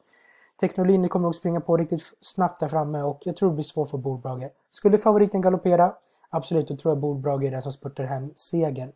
Technolini 0.62 1.08
kommer 1.08 1.24
nog 1.24 1.36
springa 1.36 1.62
på 1.62 1.78
riktigt 1.78 2.14
snabbt 2.22 2.60
där 2.60 2.68
framme 2.68 3.02
och 3.02 3.22
jag 3.26 3.36
tror 3.36 3.50
det 3.50 3.56
blir 3.56 3.64
svårt 3.64 3.90
för 3.90 3.98
Bolbrage. 3.98 4.50
Skulle 4.70 4.98
favoriten 4.98 5.42
galoppera, 5.42 5.94
absolut, 6.30 6.68
då 6.68 6.76
tror 6.76 6.92
jag 6.92 7.00
Bolbrage 7.00 7.44
är 7.44 7.52
den 7.52 7.62
som 7.62 7.72
spurtar 7.72 8.04
hem 8.04 8.34
segern. 8.36 8.92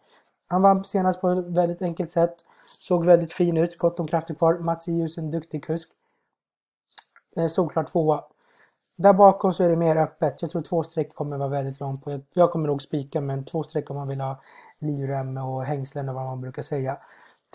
Han 0.47 0.61
vann 0.61 0.83
senast 0.83 1.21
på 1.21 1.29
ett 1.29 1.45
väldigt 1.45 1.81
enkelt 1.81 2.11
sätt. 2.11 2.35
Såg 2.79 3.05
väldigt 3.05 3.33
fin 3.33 3.57
ut, 3.57 3.77
gott 3.77 3.99
om 3.99 4.07
krafter 4.07 4.33
kvar. 4.33 4.57
Mats 4.57 4.87
Ius 4.87 5.17
en 5.17 5.31
duktig 5.31 5.63
kusk. 5.63 5.89
Eh, 7.35 7.47
solklart 7.47 7.91
tvåa. 7.91 8.23
Där 8.97 9.13
bakom 9.13 9.53
så 9.53 9.63
är 9.63 9.69
det 9.69 9.75
mer 9.75 9.95
öppet. 9.95 10.41
Jag 10.41 10.51
tror 10.51 10.61
två 10.61 10.83
streck 10.83 11.15
kommer 11.15 11.37
vara 11.37 11.49
väldigt 11.49 11.79
långt 11.79 12.03
på. 12.03 12.19
Jag 12.33 12.51
kommer 12.51 12.67
nog 12.67 12.81
spika 12.81 13.21
men 13.21 13.45
två 13.45 13.63
streck 13.63 13.89
om 13.89 13.95
man 13.95 14.07
vill 14.07 14.21
ha 14.21 14.41
livrem 14.79 15.37
och 15.37 15.63
hängslen 15.63 16.09
och 16.09 16.15
vad 16.15 16.25
man 16.25 16.41
brukar 16.41 16.61
säga. 16.61 16.97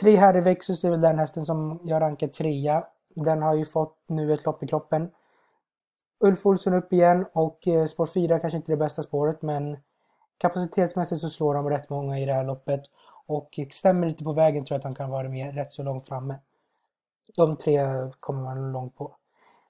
Tre 0.01 0.17
här 0.17 0.37
i 0.37 0.41
Vexus 0.41 0.85
är 0.85 0.91
väl 0.91 1.01
den 1.01 1.19
hästen 1.19 1.43
som 1.43 1.81
jag 1.85 2.01
rankar 2.01 2.29
trea. 2.29 2.85
Den 3.15 3.43
har 3.43 3.55
ju 3.55 3.65
fått 3.65 3.97
nu 4.07 4.33
ett 4.33 4.45
lopp 4.45 4.63
i 4.63 4.67
kroppen. 4.67 5.11
Ulf 6.21 6.47
Olsson 6.47 6.75
upp 6.75 6.93
igen 6.93 7.27
och 7.33 7.69
eh, 7.69 7.87
spår 7.87 8.07
4 8.07 8.39
kanske 8.39 8.57
inte 8.57 8.73
är 8.73 8.77
det 8.77 8.85
bästa 8.85 9.03
spåret 9.03 9.43
men 9.43 9.77
kapacitetsmässigt 10.39 11.21
så 11.21 11.29
slår 11.29 11.55
de 11.55 11.71
rätt 11.71 11.91
många 11.91 12.19
i 12.19 12.27
det 12.27 12.33
här 12.33 12.45
loppet. 12.45 12.81
Och 13.27 13.59
stämmer 13.73 14.07
lite 14.07 14.25
på 14.25 14.33
vägen 14.33 14.65
tror 14.65 14.75
jag 14.75 14.79
att 14.79 14.85
han 14.85 14.95
kan 14.95 15.11
vara 15.11 15.29
med 15.29 15.55
rätt 15.55 15.73
så 15.73 15.83
långt 15.83 16.09
framme. 16.09 16.35
De 17.37 17.57
tre 17.57 17.81
kommer 18.21 18.43
man 18.43 18.73
långt 18.73 18.97
på. 18.97 19.17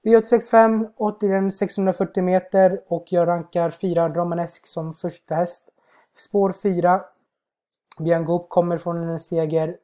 V865, 0.02 0.92
återigen 0.96 1.52
640 1.52 2.22
meter 2.22 2.80
och 2.88 3.04
jag 3.08 3.28
rankar 3.28 3.70
4 3.70 4.08
Romanesk 4.08 4.66
som 4.66 4.94
första 4.94 5.34
häst. 5.34 5.70
Spår 6.16 6.52
4. 6.52 7.02
Björn 7.98 8.24
Goop 8.24 8.48
kommer 8.48 8.78
från 8.78 9.08
en 9.08 9.18
seger 9.18 9.76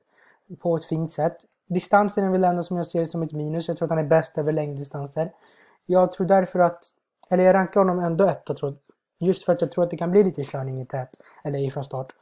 på 0.58 0.76
ett 0.76 0.84
fint 0.84 1.10
sätt. 1.10 1.36
Distansen 1.66 2.24
är 2.24 2.30
väl 2.30 2.44
ändå 2.44 2.62
som 2.62 2.76
jag 2.76 2.86
ser 2.86 3.00
det 3.00 3.06
som 3.06 3.22
ett 3.22 3.32
minus. 3.32 3.68
Jag 3.68 3.76
tror 3.76 3.86
att 3.86 3.90
han 3.90 4.04
är 4.04 4.08
bäst 4.08 4.38
över 4.38 4.52
längddistanser. 4.52 5.32
Jag 5.86 6.12
tror 6.12 6.26
därför 6.26 6.58
att, 6.58 6.84
eller 7.30 7.44
jag 7.44 7.54
rankar 7.54 7.80
honom 7.80 7.98
ändå 7.98 8.24
etta 8.24 8.54
tror 8.54 8.76
Just 9.18 9.44
för 9.44 9.52
att 9.52 9.60
jag 9.60 9.70
tror 9.70 9.84
att 9.84 9.90
det 9.90 9.96
kan 9.96 10.10
bli 10.10 10.24
lite 10.24 10.44
körning 10.44 10.80
i 10.80 10.86
tät, 10.86 11.08
eller 11.44 11.58
ifrån 11.58 11.84
start. 11.84 12.12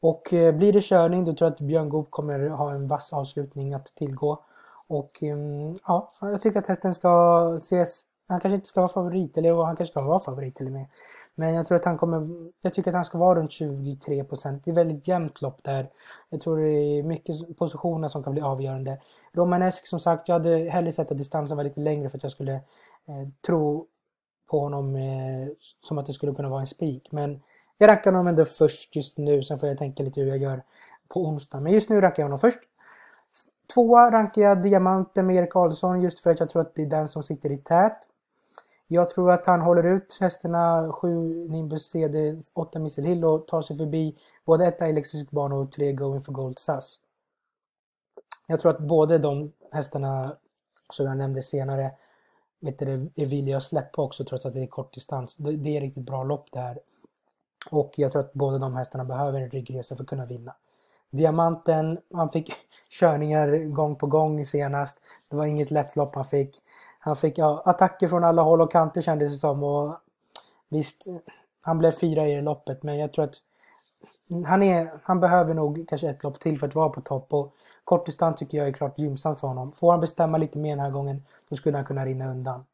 Och 0.00 0.32
eh, 0.32 0.54
blir 0.54 0.72
det 0.72 0.80
körning 0.80 1.24
då 1.24 1.34
tror 1.34 1.46
jag 1.46 1.52
att 1.52 1.60
Björn 1.60 1.88
Goop 1.88 2.10
kommer 2.10 2.48
ha 2.48 2.72
en 2.72 2.88
vass 2.88 3.12
avslutning 3.12 3.74
att 3.74 3.86
tillgå. 3.86 4.44
Och 4.88 5.22
ehm, 5.22 5.76
ja, 5.86 6.12
jag 6.20 6.42
tycker 6.42 6.58
att 6.58 6.66
hästen 6.66 6.94
ska 6.94 7.52
ses, 7.56 8.02
han 8.28 8.40
kanske 8.40 8.54
inte 8.54 8.68
ska 8.68 8.80
vara 8.80 8.92
favorit, 8.92 9.38
eller 9.38 9.64
han 9.64 9.76
kanske 9.76 9.92
ska 9.92 10.02
vara 10.02 10.20
favorit 10.20 10.54
till 10.54 10.66
och 10.66 10.72
med. 10.72 10.86
Men 11.34 11.54
jag 11.54 11.66
tror 11.66 11.76
att 11.76 11.84
han 11.84 11.98
kommer, 11.98 12.28
jag 12.60 12.72
tycker 12.74 12.90
att 12.90 12.94
han 12.94 13.04
ska 13.04 13.18
vara 13.18 13.38
runt 13.38 13.50
23% 13.50 14.60
Det 14.64 14.70
är 14.70 14.74
väldigt 14.74 15.08
jämnt 15.08 15.42
lopp 15.42 15.62
där. 15.62 15.90
Jag 16.28 16.40
tror 16.40 16.58
det 16.58 16.70
är 16.70 17.02
mycket 17.02 17.58
positioner 17.58 18.08
som 18.08 18.22
kan 18.22 18.32
bli 18.32 18.42
avgörande. 18.42 19.00
Romanesk 19.32 19.86
som 19.86 20.00
sagt, 20.00 20.28
jag 20.28 20.34
hade 20.34 20.56
hellre 20.58 20.92
sett 20.92 21.10
att 21.10 21.18
distansen 21.18 21.56
var 21.56 21.64
lite 21.64 21.80
längre 21.80 22.10
för 22.10 22.18
att 22.18 22.22
jag 22.22 22.32
skulle 22.32 22.54
eh, 22.54 23.28
tro 23.46 23.86
på 24.50 24.60
honom 24.60 24.96
eh, 24.96 25.48
som 25.84 25.98
att 25.98 26.06
det 26.06 26.12
skulle 26.12 26.34
kunna 26.34 26.48
vara 26.48 26.60
en 26.60 26.66
spik. 26.66 27.08
Men 27.12 27.42
jag 27.78 27.88
rankar 27.88 28.10
honom 28.10 28.26
ändå 28.26 28.44
först 28.44 28.96
just 28.96 29.18
nu, 29.18 29.42
sen 29.42 29.58
får 29.58 29.68
jag 29.68 29.78
tänka 29.78 30.02
lite 30.02 30.20
hur 30.20 30.28
jag 30.28 30.38
gör 30.38 30.62
på 31.08 31.26
onsdag. 31.26 31.60
Men 31.60 31.72
just 31.72 31.90
nu 31.90 32.00
rankar 32.00 32.22
jag 32.22 32.26
honom 32.26 32.38
först. 32.38 32.58
Tvåa 33.74 34.10
rankar 34.10 34.42
jag 34.42 34.62
Diamanten 34.62 35.26
med 35.26 35.36
Erik 35.36 35.52
Karlsson 35.52 36.02
just 36.02 36.20
för 36.20 36.30
att 36.30 36.40
jag 36.40 36.50
tror 36.50 36.62
att 36.62 36.74
det 36.74 36.82
är 36.82 36.86
den 36.86 37.08
som 37.08 37.22
sitter 37.22 37.52
i 37.52 37.58
tät. 37.58 37.98
Jag 38.92 39.08
tror 39.08 39.32
att 39.32 39.46
han 39.46 39.60
håller 39.60 39.84
ut 39.84 40.18
hästarna 40.20 40.92
7 40.92 41.48
Nimbus 41.48 41.90
CD, 41.90 42.34
8 42.54 42.78
Missile 42.78 43.08
Hill 43.08 43.24
och 43.24 43.46
tar 43.46 43.62
sig 43.62 43.76
förbi 43.76 44.18
både 44.44 44.66
1 44.66 44.82
Elektrisk 44.82 45.30
Barn 45.30 45.52
och 45.52 45.72
3 45.72 45.92
Going 45.92 46.22
for 46.22 46.32
Gold 46.32 46.58
SAS. 46.58 46.98
Jag 48.46 48.60
tror 48.60 48.72
att 48.72 48.78
både 48.78 49.18
de 49.18 49.52
hästarna 49.72 50.36
som 50.92 51.06
jag 51.06 51.16
nämnde 51.16 51.42
senare, 51.42 51.92
vet 52.60 52.78
du, 52.78 53.10
är 53.14 53.26
villiga 53.26 53.56
att 53.56 53.62
släppa 53.62 54.02
också 54.02 54.24
trots 54.24 54.46
att 54.46 54.52
det 54.52 54.62
är 54.62 54.66
kort 54.66 54.94
distans. 54.94 55.36
Det, 55.36 55.56
det 55.56 55.76
är 55.76 55.80
riktigt 55.80 56.06
bra 56.06 56.24
lopp 56.24 56.52
där. 56.52 56.78
Och 57.70 57.92
jag 57.96 58.12
tror 58.12 58.22
att 58.22 58.32
båda 58.32 58.58
de 58.58 58.76
hästarna 58.76 59.04
behöver 59.04 59.40
en 59.40 59.50
ryggresa 59.50 59.96
för 59.96 60.02
att 60.02 60.08
kunna 60.08 60.26
vinna. 60.26 60.54
Diamanten, 61.10 61.98
han 62.14 62.30
fick 62.30 62.52
körningar 63.00 63.56
gång 63.58 63.96
på 63.96 64.06
gång 64.06 64.46
senast. 64.46 65.02
Det 65.30 65.36
var 65.36 65.46
inget 65.46 65.70
lätt 65.70 65.96
lopp 65.96 66.14
han 66.14 66.24
fick. 66.24 66.62
Han 67.04 67.16
fick 67.16 67.38
ja, 67.38 67.62
attacker 67.64 68.08
från 68.08 68.24
alla 68.24 68.42
håll 68.42 68.60
och 68.60 68.72
kanter 68.72 69.02
kändes 69.02 69.32
det 69.32 69.38
som. 69.38 69.62
Och 69.62 69.96
visst, 70.68 71.06
han 71.64 71.78
blev 71.78 71.90
fyra 71.90 72.28
i 72.28 72.34
det 72.34 72.42
loppet 72.42 72.82
men 72.82 72.98
jag 72.98 73.12
tror 73.12 73.24
att 73.24 73.34
han, 74.46 74.62
är, 74.62 74.90
han 75.02 75.20
behöver 75.20 75.54
nog 75.54 75.84
kanske 75.88 76.10
ett 76.10 76.22
lopp 76.22 76.40
till 76.40 76.58
för 76.58 76.66
att 76.66 76.74
vara 76.74 76.88
på 76.88 77.00
topp. 77.00 77.32
Och 77.32 77.54
kortdistans 77.84 78.38
tycker 78.38 78.58
jag 78.58 78.68
är 78.68 78.72
klart 78.72 78.98
gynnsamt 78.98 79.40
för 79.40 79.48
honom. 79.48 79.72
Får 79.72 79.90
han 79.90 80.00
bestämma 80.00 80.38
lite 80.38 80.58
mer 80.58 80.70
den 80.70 80.84
här 80.84 80.90
gången, 80.90 81.24
då 81.48 81.56
skulle 81.56 81.76
han 81.76 81.86
kunna 81.86 82.04
rinna 82.04 82.30
undan. 82.30 82.64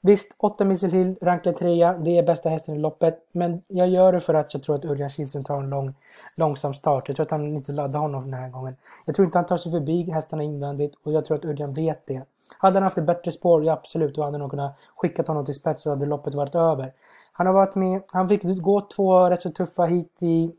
Visst, 0.00 0.34
8 0.38 0.64
Missile 0.64 0.96
Hill 0.96 1.18
rankar 1.22 1.52
trea. 1.52 1.92
Det 1.92 2.18
är 2.18 2.22
bästa 2.22 2.48
hästen 2.48 2.74
i 2.74 2.78
loppet. 2.78 3.28
Men 3.32 3.62
jag 3.68 3.88
gör 3.88 4.12
det 4.12 4.20
för 4.20 4.34
att 4.34 4.54
jag 4.54 4.62
tror 4.62 4.76
att 4.76 4.84
Örjan 4.84 5.10
Kihlström 5.10 5.44
tar 5.44 5.58
en 5.58 5.70
lång, 5.70 5.94
långsam 6.36 6.74
start. 6.74 7.08
Jag 7.08 7.16
tror 7.16 7.26
att 7.26 7.30
han 7.30 7.56
inte 7.56 7.72
laddar 7.72 8.00
honom 8.00 8.30
den 8.30 8.40
här 8.40 8.48
gången. 8.48 8.76
Jag 9.04 9.14
tror 9.14 9.26
inte 9.26 9.38
han 9.38 9.46
tar 9.46 9.56
sig 9.56 9.72
förbi 9.72 10.10
hästarna 10.10 10.42
invändigt 10.42 10.94
och 11.02 11.12
jag 11.12 11.24
tror 11.24 11.38
att 11.38 11.44
Örjan 11.44 11.72
vet 11.72 12.06
det. 12.06 12.22
Hade 12.58 12.76
han 12.76 12.82
haft 12.82 12.98
ett 12.98 13.06
bättre 13.06 13.32
spår, 13.32 13.64
ja 13.64 13.72
absolut, 13.72 14.14
då 14.14 14.22
hade 14.22 14.34
han 14.34 14.40
nog 14.40 14.50
kunnat 14.50 14.76
skicka 14.96 15.24
honom 15.26 15.44
till 15.44 15.54
spets 15.54 15.86
och 15.86 15.92
hade 15.92 16.06
loppet 16.06 16.34
varit 16.34 16.54
över. 16.54 16.92
Han 17.32 17.46
har 17.46 17.54
varit 17.54 17.74
med, 17.74 18.02
han 18.12 18.28
fick 18.28 18.42
gå 18.42 18.80
två 18.80 19.30
rätt 19.30 19.42
så 19.42 19.50
tuffa 19.50 19.84
hit 19.84 20.16
i 20.20 20.52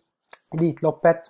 Elitloppet. 0.53 1.21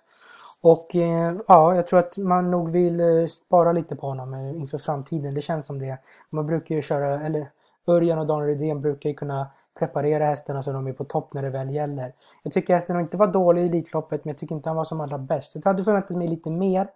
Och 0.61 0.95
eh, 0.95 1.35
ja, 1.47 1.75
jag 1.75 1.87
tror 1.87 1.99
att 1.99 2.17
man 2.17 2.51
nog 2.51 2.71
vill 2.71 2.99
eh, 2.99 3.27
spara 3.27 3.71
lite 3.71 3.95
på 3.95 4.07
honom 4.07 4.33
eh, 4.33 4.49
inför 4.49 4.77
framtiden. 4.77 5.33
Det 5.33 5.41
känns 5.41 5.65
som 5.65 5.79
det. 5.79 5.97
Man 6.29 6.45
brukar 6.45 6.75
ju 6.75 6.81
köra, 6.81 7.21
eller 7.21 7.49
Örjan 7.87 8.19
och 8.19 8.27
Daniel 8.27 8.47
Rydén 8.47 8.81
brukar 8.81 9.09
ju 9.09 9.15
kunna 9.15 9.47
preparera 9.79 10.25
hästarna 10.25 10.63
så 10.63 10.71
de 10.71 10.87
är 10.87 10.93
på 10.93 11.03
topp 11.03 11.33
när 11.33 11.41
det 11.41 11.49
väl 11.49 11.69
gäller. 11.69 12.13
Jag 12.43 12.53
tycker 12.53 12.73
hästen 12.73 12.99
inte 12.99 13.17
var 13.17 13.27
dålig 13.27 13.61
i 13.61 13.67
Elitloppet 13.67 14.25
men 14.25 14.31
jag 14.31 14.37
tycker 14.37 14.55
inte 14.55 14.69
han 14.69 14.75
var 14.75 14.83
som 14.83 15.01
allra 15.01 15.17
bäst. 15.17 15.55
Jag 15.55 15.65
hade 15.65 15.83
förväntat 15.83 16.17
mig 16.17 16.27
lite 16.27 16.49
mer. 16.49 16.87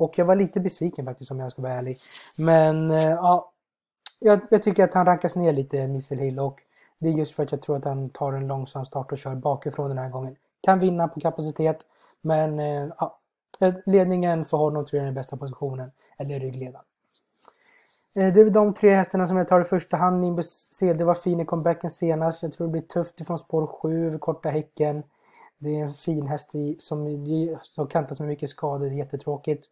Och 0.00 0.18
jag 0.18 0.24
var 0.24 0.36
lite 0.36 0.60
besviken 0.60 1.04
faktiskt 1.04 1.30
om 1.30 1.40
jag 1.40 1.52
ska 1.52 1.62
vara 1.62 1.72
ärlig. 1.72 1.98
Men 2.38 2.90
eh, 2.90 3.10
ja, 3.10 3.52
jag, 4.18 4.40
jag 4.50 4.62
tycker 4.62 4.84
att 4.84 4.94
han 4.94 5.06
rankas 5.06 5.36
ner 5.36 5.52
lite, 5.52 5.88
Missile 5.88 6.22
Hill. 6.22 6.38
Och 6.40 6.62
det 6.98 7.08
är 7.08 7.12
just 7.12 7.34
för 7.34 7.42
att 7.42 7.52
jag 7.52 7.62
tror 7.62 7.76
att 7.76 7.84
han 7.84 8.10
tar 8.10 8.32
en 8.32 8.46
långsam 8.46 8.84
start 8.84 9.12
och 9.12 9.18
kör 9.18 9.34
bakifrån 9.34 9.88
den 9.88 9.98
här 9.98 10.10
gången. 10.10 10.36
Kan 10.60 10.78
vinna 10.78 11.08
på 11.08 11.20
kapacitet. 11.20 11.86
Men 12.20 12.58
eh, 12.58 12.88
ja, 12.98 13.18
eh, 13.60 13.74
ledningen 13.86 14.44
för 14.44 14.56
honom 14.56 14.84
tror 14.84 14.98
jag 14.98 15.02
är 15.02 15.06
den 15.06 15.14
bästa 15.14 15.36
positionen. 15.36 15.90
Eller 16.18 16.40
ryggledaren. 16.40 16.84
Det 18.14 18.20
är 18.40 18.50
de 18.50 18.74
tre 18.74 18.94
hästarna 18.94 19.26
som 19.26 19.36
jag 19.36 19.48
tar 19.48 19.60
i 19.60 19.64
första 19.64 19.96
hand. 19.96 20.20
Nimbus 20.20 20.72
CD 20.72 21.04
var 21.04 21.14
fin 21.14 21.40
i 21.40 21.44
comebacken 21.44 21.90
senast. 21.90 22.42
Jag 22.42 22.52
tror 22.52 22.66
det 22.66 22.72
blir 22.72 22.82
tufft 22.82 23.20
ifrån 23.20 23.38
spår 23.38 23.66
7 23.66 24.06
över 24.06 24.18
korta 24.18 24.50
häcken. 24.50 25.02
Det 25.58 25.80
är 25.80 25.84
en 25.84 25.94
fin 25.94 26.26
häst 26.26 26.52
som, 26.78 27.26
som 27.62 27.86
kantas 27.86 28.20
med 28.20 28.28
mycket 28.28 28.50
skador. 28.50 28.86
Det 28.86 28.94
är 28.94 28.96
jättetråkigt. 28.96 29.66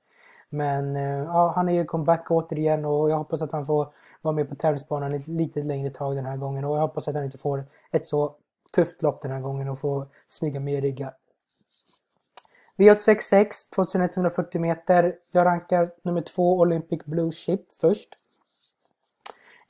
Men 0.48 0.96
eh, 0.96 1.18
ja, 1.18 1.52
han 1.56 1.68
är 1.68 1.72
ju 1.72 1.84
comeback 1.84 2.30
återigen 2.30 2.84
och 2.84 3.10
jag 3.10 3.16
hoppas 3.16 3.42
att 3.42 3.52
han 3.52 3.66
får 3.66 3.92
vara 4.22 4.34
med 4.34 4.48
på 4.48 4.54
tävlingsbanan 4.54 5.14
ett 5.14 5.28
lite 5.28 5.62
längre 5.62 5.90
tag 5.90 6.16
den 6.16 6.26
här 6.26 6.36
gången. 6.36 6.64
Och 6.64 6.76
jag 6.76 6.80
hoppas 6.80 7.08
att 7.08 7.14
han 7.14 7.24
inte 7.24 7.38
får 7.38 7.64
ett 7.90 8.06
så 8.06 8.34
tufft 8.72 9.02
lopp 9.02 9.22
den 9.22 9.30
här 9.30 9.40
gången 9.40 9.68
och 9.68 9.78
får 9.78 10.08
smyga 10.26 10.60
med 10.60 10.82
ryggar. 10.82 11.14
V866 12.76 13.74
2140 13.74 14.60
meter. 14.60 15.14
Jag 15.30 15.46
rankar 15.46 15.90
nummer 16.02 16.20
två 16.20 16.58
Olympic 16.58 17.04
Blue 17.04 17.32
Ship 17.32 17.72
först. 17.72 18.08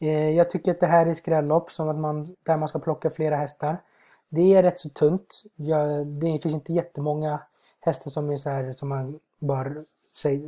Eh, 0.01 0.31
jag 0.31 0.51
tycker 0.51 0.71
att 0.71 0.81
det 0.81 0.87
här 0.87 1.07
är 1.07 1.15
skrällopp 1.15 1.71
som 1.71 1.89
att 1.89 1.99
man, 1.99 2.27
där 2.43 2.57
man 2.57 2.69
ska 2.69 2.79
plocka 2.79 3.11
flera 3.11 3.37
hästar. 3.37 3.83
Det 4.29 4.55
är 4.55 4.63
rätt 4.63 4.79
så 4.79 4.89
tunt. 4.89 5.43
Jag, 5.57 6.07
det 6.07 6.43
finns 6.43 6.55
inte 6.55 6.73
jättemånga 6.73 7.41
hästar 7.81 8.11
som 8.11 8.31
är 8.31 8.37
så 8.37 8.51
här 8.51 8.73
som 8.73 8.89
man 8.89 9.21
bör 9.39 9.85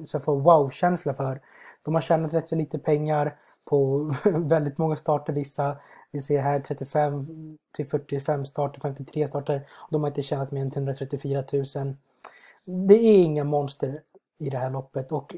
så 0.07 0.21
få 0.21 0.35
wow-känsla 0.35 1.15
för. 1.15 1.41
De 1.83 1.95
har 1.95 2.01
tjänat 2.01 2.35
rätt 2.35 2.49
så 2.49 2.55
lite 2.57 2.79
pengar 2.79 3.37
på 3.65 4.11
väldigt 4.25 4.79
många 4.79 4.97
starter 4.97 5.33
vissa. 5.33 5.77
Vi 6.11 6.21
ser 6.21 6.41
här 6.41 6.61
35 6.61 7.27
till 7.77 7.87
45 7.87 8.45
starter, 8.45 8.81
53 8.81 9.27
starter. 9.27 9.67
De 9.91 10.03
har 10.03 10.09
inte 10.09 10.23
tjänat 10.23 10.51
mer 10.51 10.61
än 10.63 10.73
134 10.73 11.45
000. 11.53 11.97
Det 12.65 12.95
är 12.95 13.23
inga 13.23 13.45
monster 13.45 14.03
i 14.39 14.51
det 14.51 14.59
här 14.59 14.71
loppet. 14.71 15.13
Och, 15.13 15.37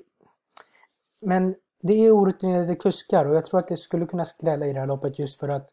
men 1.20 1.54
det 1.82 1.92
är 1.92 2.16
orutinerade 2.16 2.74
kuskar 2.74 3.24
och 3.24 3.36
jag 3.36 3.44
tror 3.44 3.60
att 3.60 3.68
det 3.68 3.76
skulle 3.76 4.06
kunna 4.06 4.24
skrälla 4.24 4.66
i 4.66 4.72
det 4.72 4.80
här 4.80 4.86
loppet 4.86 5.18
just 5.18 5.40
för 5.40 5.48
att 5.48 5.68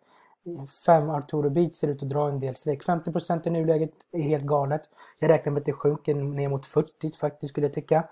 fem 0.86 1.10
Arturo 1.10 1.50
Beach 1.50 1.76
ser 1.76 1.88
ut 1.88 2.04
att 2.04 2.10
dra 2.10 2.30
en 2.30 2.40
del 2.40 2.56
streck. 2.56 2.84
50% 2.84 3.48
i 3.48 3.50
nuläget 3.50 3.92
är 4.12 4.22
helt 4.22 4.44
galet. 4.44 4.82
Jag 5.20 5.30
räknar 5.30 5.54
med 5.54 5.60
att 5.60 5.66
det 5.66 5.74
sjunker 5.74 6.16
ner 6.16 6.50
mot 6.50 6.66
40 6.66 7.12
faktiskt 7.20 7.50
skulle 7.50 7.68
jag 7.68 7.74
tycka. 7.74 8.04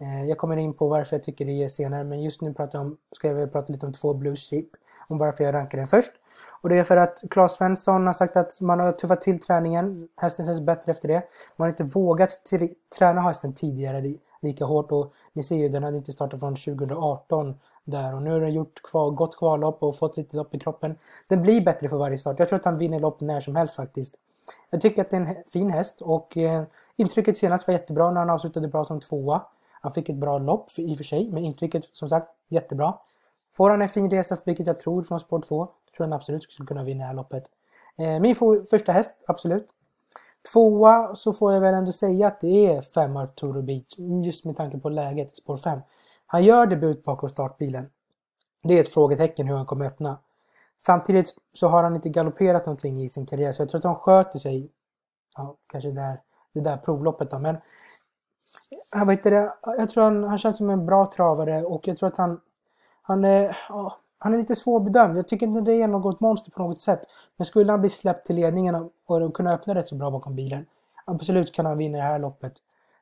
Eh, 0.00 0.24
jag 0.24 0.38
kommer 0.38 0.56
in 0.56 0.74
på 0.74 0.88
varför 0.88 1.16
jag 1.16 1.22
tycker 1.22 1.44
det 1.44 1.64
är 1.64 1.68
senare 1.68 2.04
men 2.04 2.22
just 2.22 2.42
nu 2.42 2.54
pratar 2.54 2.78
jag 2.78 2.86
om, 2.86 2.96
ska 3.12 3.28
jag 3.28 3.52
prata 3.52 3.72
lite 3.72 3.86
om 3.86 3.92
två 3.92 4.14
Blue 4.14 4.36
Sheep. 4.36 4.66
Om 5.08 5.18
varför 5.18 5.44
jag 5.44 5.54
rankar 5.54 5.78
den 5.78 5.86
först. 5.86 6.10
Och 6.62 6.68
det 6.68 6.78
är 6.78 6.84
för 6.84 6.96
att 6.96 7.22
Claes 7.30 7.52
Svensson 7.52 8.06
har 8.06 8.12
sagt 8.12 8.36
att 8.36 8.60
man 8.60 8.80
har 8.80 8.92
tuffat 8.92 9.20
till 9.20 9.40
träningen. 9.40 10.08
Hästen 10.16 10.46
känns 10.46 10.60
bättre 10.60 10.92
efter 10.92 11.08
det. 11.08 11.22
Man 11.56 11.66
har 11.66 11.68
inte 11.68 11.84
vågat 11.84 12.30
träna 12.98 13.20
hästen 13.20 13.54
tidigare 13.54 14.14
lika 14.42 14.64
hårt 14.64 14.92
och 14.92 15.12
ni 15.32 15.42
ser 15.42 15.56
ju 15.56 15.68
den 15.68 15.82
hade 15.82 15.96
inte 15.96 16.12
startat 16.12 16.40
från 16.40 16.56
2018 16.56 17.54
där 17.84 18.14
och 18.14 18.22
nu 18.22 18.30
har 18.30 18.40
den 18.40 18.52
gjort 18.52 18.82
kvar, 18.82 19.10
gott 19.10 19.36
kvallopp 19.36 19.82
och 19.82 19.96
fått 19.96 20.16
lite 20.16 20.36
lopp 20.36 20.54
i 20.54 20.58
kroppen. 20.58 20.96
Den 21.28 21.42
blir 21.42 21.60
bättre 21.60 21.88
för 21.88 21.96
varje 21.96 22.18
start. 22.18 22.38
Jag 22.38 22.48
tror 22.48 22.58
att 22.58 22.64
han 22.64 22.78
vinner 22.78 23.00
lopp 23.00 23.20
när 23.20 23.40
som 23.40 23.56
helst 23.56 23.76
faktiskt. 23.76 24.14
Jag 24.70 24.80
tycker 24.80 25.02
att 25.02 25.10
det 25.10 25.16
är 25.16 25.20
en 25.20 25.36
fin 25.52 25.70
häst 25.70 26.00
och 26.00 26.36
eh, 26.36 26.62
intrycket 26.96 27.36
senast 27.36 27.66
var 27.66 27.72
jättebra 27.72 28.10
när 28.10 28.20
han 28.20 28.30
avslutade 28.30 28.68
bra 28.68 28.84
som 28.84 29.00
tvåa. 29.00 29.42
Han 29.80 29.92
fick 29.92 30.08
ett 30.08 30.16
bra 30.16 30.38
lopp 30.38 30.70
i 30.76 30.94
och 30.94 30.96
för 30.96 31.04
sig, 31.04 31.30
men 31.30 31.44
intrycket 31.44 31.84
som 31.92 32.08
sagt 32.08 32.28
jättebra. 32.48 32.94
Får 33.56 33.70
han 33.70 33.82
en 33.82 33.88
fin 33.88 34.10
resa, 34.10 34.36
vilket 34.44 34.66
jag 34.66 34.80
tror, 34.80 35.02
från 35.02 35.20
spår 35.20 35.40
2, 35.40 35.46
tror 35.46 35.72
jag 35.96 36.04
han 36.04 36.12
absolut 36.12 36.42
skulle 36.42 36.66
kunna 36.66 36.82
vinna 36.82 37.00
det 37.00 37.06
här 37.06 37.14
loppet. 37.14 37.44
Eh, 37.98 38.20
min 38.20 38.34
första 38.70 38.92
häst, 38.92 39.10
absolut. 39.26 39.74
Tvåa 40.52 41.14
så 41.14 41.32
får 41.32 41.52
jag 41.52 41.60
väl 41.60 41.74
ändå 41.74 41.92
säga 41.92 42.26
att 42.26 42.40
det 42.40 42.66
är 42.66 42.82
fem 42.82 43.16
Arturo 43.16 43.62
Beach, 43.62 43.98
just 44.24 44.44
med 44.44 44.56
tanke 44.56 44.78
på 44.78 44.88
läget, 44.88 45.36
spår 45.36 45.56
5. 45.56 45.80
Han 46.26 46.44
gör 46.44 46.66
debut 46.66 47.04
bakom 47.04 47.28
startbilen. 47.28 47.90
Det 48.62 48.74
är 48.74 48.80
ett 48.80 48.94
frågetecken 48.94 49.48
hur 49.48 49.56
han 49.56 49.66
kommer 49.66 49.86
öppna. 49.86 50.18
Samtidigt 50.76 51.36
så 51.52 51.68
har 51.68 51.82
han 51.82 51.94
inte 51.94 52.08
galopperat 52.08 52.66
någonting 52.66 53.02
i 53.02 53.08
sin 53.08 53.26
karriär, 53.26 53.52
så 53.52 53.62
jag 53.62 53.68
tror 53.68 53.78
att 53.78 53.84
han 53.84 53.96
sköter 53.96 54.38
sig. 54.38 54.70
Ja, 55.36 55.56
kanske 55.66 55.90
där, 55.90 56.20
det 56.52 56.60
där 56.60 56.76
provloppet 56.76 57.30
då, 57.30 57.38
men 57.38 57.56
jag, 58.92 59.06
vet 59.06 59.22
det, 59.22 59.52
jag 59.62 59.88
tror 59.88 60.04
han, 60.04 60.24
han 60.24 60.38
känns 60.38 60.56
som 60.56 60.70
en 60.70 60.86
bra 60.86 61.06
travare 61.06 61.62
och 61.62 61.88
jag 61.88 61.98
tror 61.98 62.06
att 62.06 62.16
han, 62.16 62.40
han 63.02 63.24
är, 63.24 63.56
han 64.18 64.34
är 64.34 64.38
lite 64.38 64.56
svårbedömd. 64.56 65.18
Jag 65.18 65.28
tycker 65.28 65.46
inte 65.46 65.60
det 65.60 65.82
är 65.82 65.88
något 65.88 66.20
monster 66.20 66.50
på 66.50 66.62
något 66.62 66.80
sätt. 66.80 67.00
Men 67.36 67.44
skulle 67.44 67.72
han 67.72 67.80
bli 67.80 67.90
släppt 67.90 68.26
till 68.26 68.36
ledningen 68.36 68.90
och 69.06 69.34
kunna 69.34 69.54
öppna 69.54 69.74
rätt 69.74 69.88
så 69.88 69.94
bra 69.94 70.10
bakom 70.10 70.36
bilen. 70.36 70.66
Absolut 71.04 71.54
kan 71.54 71.66
han 71.66 71.78
vinna 71.78 71.98
det 71.98 72.04
här 72.04 72.18
loppet. 72.18 72.52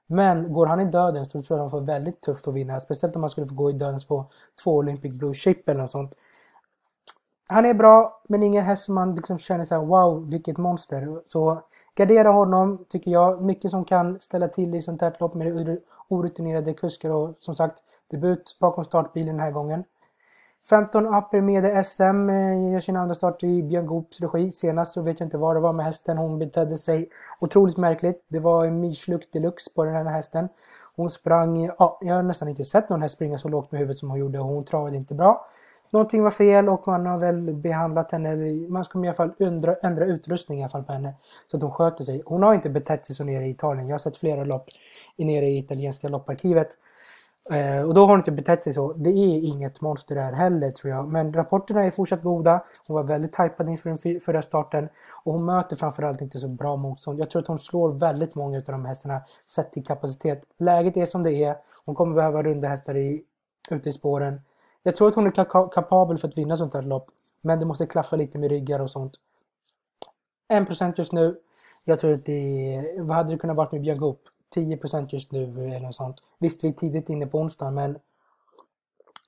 Men 0.07 0.53
går 0.53 0.67
han 0.67 0.81
i 0.81 0.85
döden 0.85 1.27
så 1.27 1.43
tror 1.43 1.59
jag 1.59 1.59
han 1.59 1.71
får 1.71 1.81
väldigt 1.81 2.21
tufft 2.21 2.49
att 2.49 2.55
vinna. 2.55 2.81
Speciellt 2.81 3.17
om 3.17 3.23
han 3.23 3.31
skulle 3.31 3.47
få 3.47 3.55
gå 3.55 3.71
i 3.71 3.73
dödens 3.73 4.05
på 4.05 4.25
två 4.65 4.77
Olympic 4.77 5.19
Blue 5.19 5.35
Chip 5.35 5.69
eller 5.69 5.81
något 5.81 5.91
sånt. 5.91 6.15
Han 7.51 7.65
är 7.65 7.75
bra, 7.75 8.23
men 8.29 8.43
ingen 8.43 8.65
häst 8.65 8.85
som 8.85 8.95
man 8.95 9.15
liksom 9.15 9.39
känner 9.39 9.65
så 9.65 9.75
här, 9.75 9.83
wow, 9.83 10.31
vilket 10.31 10.59
monster. 10.59 11.21
Så 11.27 11.63
gardera 11.95 12.29
honom, 12.29 12.85
tycker 12.89 13.11
jag. 13.11 13.43
Mycket 13.43 13.71
som 13.71 13.85
kan 13.85 14.21
ställa 14.21 14.49
till 14.49 14.75
i 14.75 14.83
sånt 14.83 15.01
här 15.01 15.13
lopp 15.21 15.35
med 15.35 15.79
orutinerade 16.09 16.75
kuskar 16.75 17.11
och 17.11 17.35
som 17.39 17.55
sagt, 17.55 17.83
debut 18.11 18.57
bakom 18.61 18.85
startbilen 18.85 19.37
den 19.37 19.45
här 19.45 19.51
gången. 19.51 19.85
15 20.71 21.07
Upper 21.07 21.41
med 21.41 21.87
SM 21.87 22.31
eh, 22.31 22.73
gör 22.73 22.81
sin 22.81 22.97
andra 22.97 23.15
start 23.15 23.43
i 23.43 23.63
Björn 23.63 23.87
Goops 23.87 24.21
regi. 24.21 24.53
Senast 24.53 24.93
så 24.93 25.03
vet 25.03 25.21
jag 25.21 25.27
inte 25.27 25.39
vad 25.39 25.57
det 25.57 25.61
var 25.61 25.73
med 25.73 25.87
hästen. 25.87 26.19
Hon 26.19 26.39
betedde 26.39 26.79
sig 26.79 27.09
otroligt 27.41 27.77
märkligt. 27.77 28.25
Det 28.29 28.39
var 28.39 28.65
en 28.65 28.81
myrsluk 28.81 29.33
deluxe 29.33 29.71
på 29.75 29.85
den 29.85 29.95
här 29.95 30.05
hästen. 30.05 30.49
Hon 30.97 31.09
sprang, 31.09 31.65
ja, 31.79 31.99
jag 32.01 32.15
har 32.15 32.23
nästan 32.23 32.49
inte 32.49 32.65
sett 32.65 32.89
någon 32.89 33.03
häst 33.03 33.15
springa 33.15 33.39
så 33.39 33.49
lågt 33.49 33.73
med 33.73 33.79
huvudet 33.79 33.99
som 33.99 34.11
hon 34.11 34.19
gjorde 34.19 34.39
och 34.39 34.47
hon 34.47 34.65
travade 34.65 34.97
inte 34.97 35.15
bra. 35.15 35.47
Någonting 35.91 36.23
var 36.23 36.31
fel 36.31 36.69
och 36.69 36.89
man 36.89 37.07
har 37.07 37.19
väl 37.19 37.55
behandlat 37.55 38.13
henne, 38.13 38.37
man 38.69 38.85
ska 38.85 39.05
i 39.05 39.09
alla 39.09 39.17
fall 39.17 39.33
ändra, 39.39 39.75
ändra 39.83 40.05
utrustning 40.05 40.59
i 40.59 40.63
alla 40.63 40.69
fall 40.69 40.85
på 40.85 40.93
henne. 40.93 41.15
Så 41.51 41.57
att 41.57 41.63
hon 41.63 41.73
sköter 41.73 42.05
sig. 42.05 42.23
Hon 42.27 42.43
har 42.43 42.55
inte 42.55 42.71
betett 42.71 43.07
sig 43.07 43.15
så 43.17 43.25
nere 43.25 43.47
i 43.47 43.51
Italien. 43.51 43.89
Jag 43.89 43.95
har 43.95 43.99
sett 43.99 44.17
flera 44.17 44.45
lopp 44.45 44.69
nere 45.17 45.47
i 45.47 45.59
italienska 45.59 46.09
lopparkivet. 46.09 46.69
Eh, 47.51 47.83
och 47.83 47.95
då 47.95 48.01
har 48.01 48.09
hon 48.09 48.19
inte 48.19 48.33
betett 48.33 48.65
sig 48.65 48.73
så. 48.73 48.93
Det 48.93 49.11
är 49.11 49.45
inget 49.45 49.81
monster 49.81 50.15
där 50.15 50.33
heller 50.33 50.71
tror 50.71 50.93
jag. 50.93 51.09
Men 51.09 51.33
rapporterna 51.33 51.85
är 51.85 51.91
fortsatt 51.91 52.23
goda. 52.23 52.65
Hon 52.87 52.95
var 52.95 53.03
väldigt 53.03 53.33
tajpad 53.33 53.69
inför 53.69 53.91
den 53.91 54.21
förra 54.21 54.43
starten. 54.43 54.89
Och 55.25 55.33
hon 55.33 55.45
möter 55.45 55.77
framförallt 55.77 56.21
inte 56.21 56.39
så 56.39 56.49
bra 56.49 56.77
motstånd. 56.77 57.21
Jag 57.21 57.31
tror 57.31 57.43
att 57.43 57.49
hon 57.49 57.59
slår 57.59 57.93
väldigt 57.93 58.35
många 58.35 58.59
av 58.59 58.65
de 58.65 58.85
hästarna 58.85 59.21
sett 59.47 59.73
till 59.73 59.85
kapacitet. 59.85 60.43
Läget 60.59 60.97
är 60.97 61.07
som 61.07 61.23
det 61.23 61.33
är. 61.33 61.57
Hon 61.85 61.95
kommer 61.95 62.15
behöva 62.15 62.43
runda 62.43 62.69
hästar 62.69 62.97
i, 62.97 63.23
ute 63.71 63.89
i 63.89 63.93
spåren. 63.93 64.41
Jag 64.89 64.95
tror 64.97 65.09
att 65.09 65.15
hon 65.15 65.27
är 65.27 65.31
ka- 65.31 65.69
kapabel 65.69 66.19
för 66.19 66.29
att 66.29 66.39
vinna 66.39 66.57
sånt 66.57 66.75
här 66.75 66.83
lopp. 66.83 67.11
Men 67.41 67.59
det 67.61 67.67
måste 67.67 67.87
klaffa 67.87 68.17
lite 68.17 68.39
med 68.39 68.51
ryggar 68.51 68.81
och 68.81 68.91
sånt. 68.91 69.13
1% 70.53 70.95
just 70.97 71.13
nu. 71.13 71.41
Jag 71.85 71.99
tror 71.99 72.13
att 72.13 72.25
det... 72.25 72.95
Vad 72.99 73.17
hade 73.17 73.31
det 73.31 73.39
kunnat 73.39 73.57
vara 73.57 73.69
med 73.73 73.81
Björn 73.81 73.99
Goop? 73.99 74.21
10% 74.57 75.09
just 75.11 75.33
nu 75.33 75.43
eller 75.43 75.81
något 75.81 75.95
sånt. 75.95 76.17
Visst, 76.39 76.65
vi 76.65 76.69
är 76.69 76.73
tidigt 76.73 77.09
inne 77.09 77.27
på 77.27 77.39
onsdagen, 77.39 77.75
men... 77.75 77.99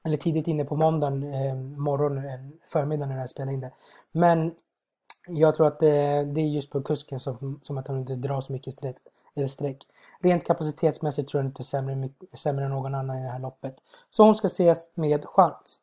Eller 0.04 0.16
tidigt 0.16 0.48
inne 0.48 0.64
på 0.64 0.76
måndagen, 0.76 1.34
eh, 1.34 1.54
morgon, 1.56 2.18
eh, 2.18 2.40
förmiddagen 2.66 3.08
när 3.08 3.18
jag 3.20 3.30
spelar 3.30 3.52
in 3.52 3.60
det. 3.60 3.72
Men 4.12 4.54
jag 5.28 5.54
tror 5.54 5.66
att 5.66 5.78
det, 5.78 6.24
det 6.24 6.40
är 6.40 6.48
just 6.48 6.70
på 6.70 6.82
kusken 6.82 7.20
som, 7.20 7.60
som 7.62 7.78
att 7.78 7.88
han 7.88 7.98
inte 7.98 8.16
drar 8.16 8.40
så 8.40 8.52
mycket 8.52 8.72
streck. 8.72 8.96
Eller 9.34 9.46
streck. 9.46 9.86
Rent 10.22 10.46
kapacitetsmässigt 10.46 11.28
tror 11.28 11.42
jag 11.42 11.48
inte 11.48 11.62
sämre, 11.62 12.08
sämre 12.34 12.64
än 12.64 12.70
någon 12.70 12.94
annan 12.94 13.18
i 13.18 13.22
det 13.22 13.28
här 13.28 13.38
loppet. 13.38 13.76
Så 14.10 14.24
hon 14.24 14.34
ska 14.34 14.46
ses 14.46 14.96
med 14.96 15.24
chans. 15.24 15.80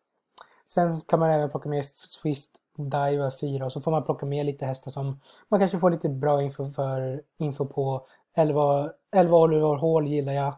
Sen 0.67 1.01
kan 1.01 1.19
man 1.19 1.29
även 1.29 1.49
plocka 1.49 1.69
med 1.69 1.85
Swift 1.95 2.49
Diver 2.77 3.31
4 3.39 3.65
och 3.65 3.71
så 3.71 3.81
får 3.81 3.91
man 3.91 4.03
plocka 4.03 4.25
med 4.25 4.45
lite 4.45 4.65
hästar 4.65 4.91
som 4.91 5.19
man 5.49 5.59
kanske 5.59 5.77
får 5.77 5.89
lite 5.89 6.09
bra 6.09 6.41
info, 6.41 6.71
för, 6.71 7.21
info 7.37 7.65
på. 7.65 8.07
11, 8.35 8.89
11 9.11 9.37
Oliver 9.37 9.75
Hall 9.75 10.07
gillar 10.07 10.33
jag. 10.33 10.53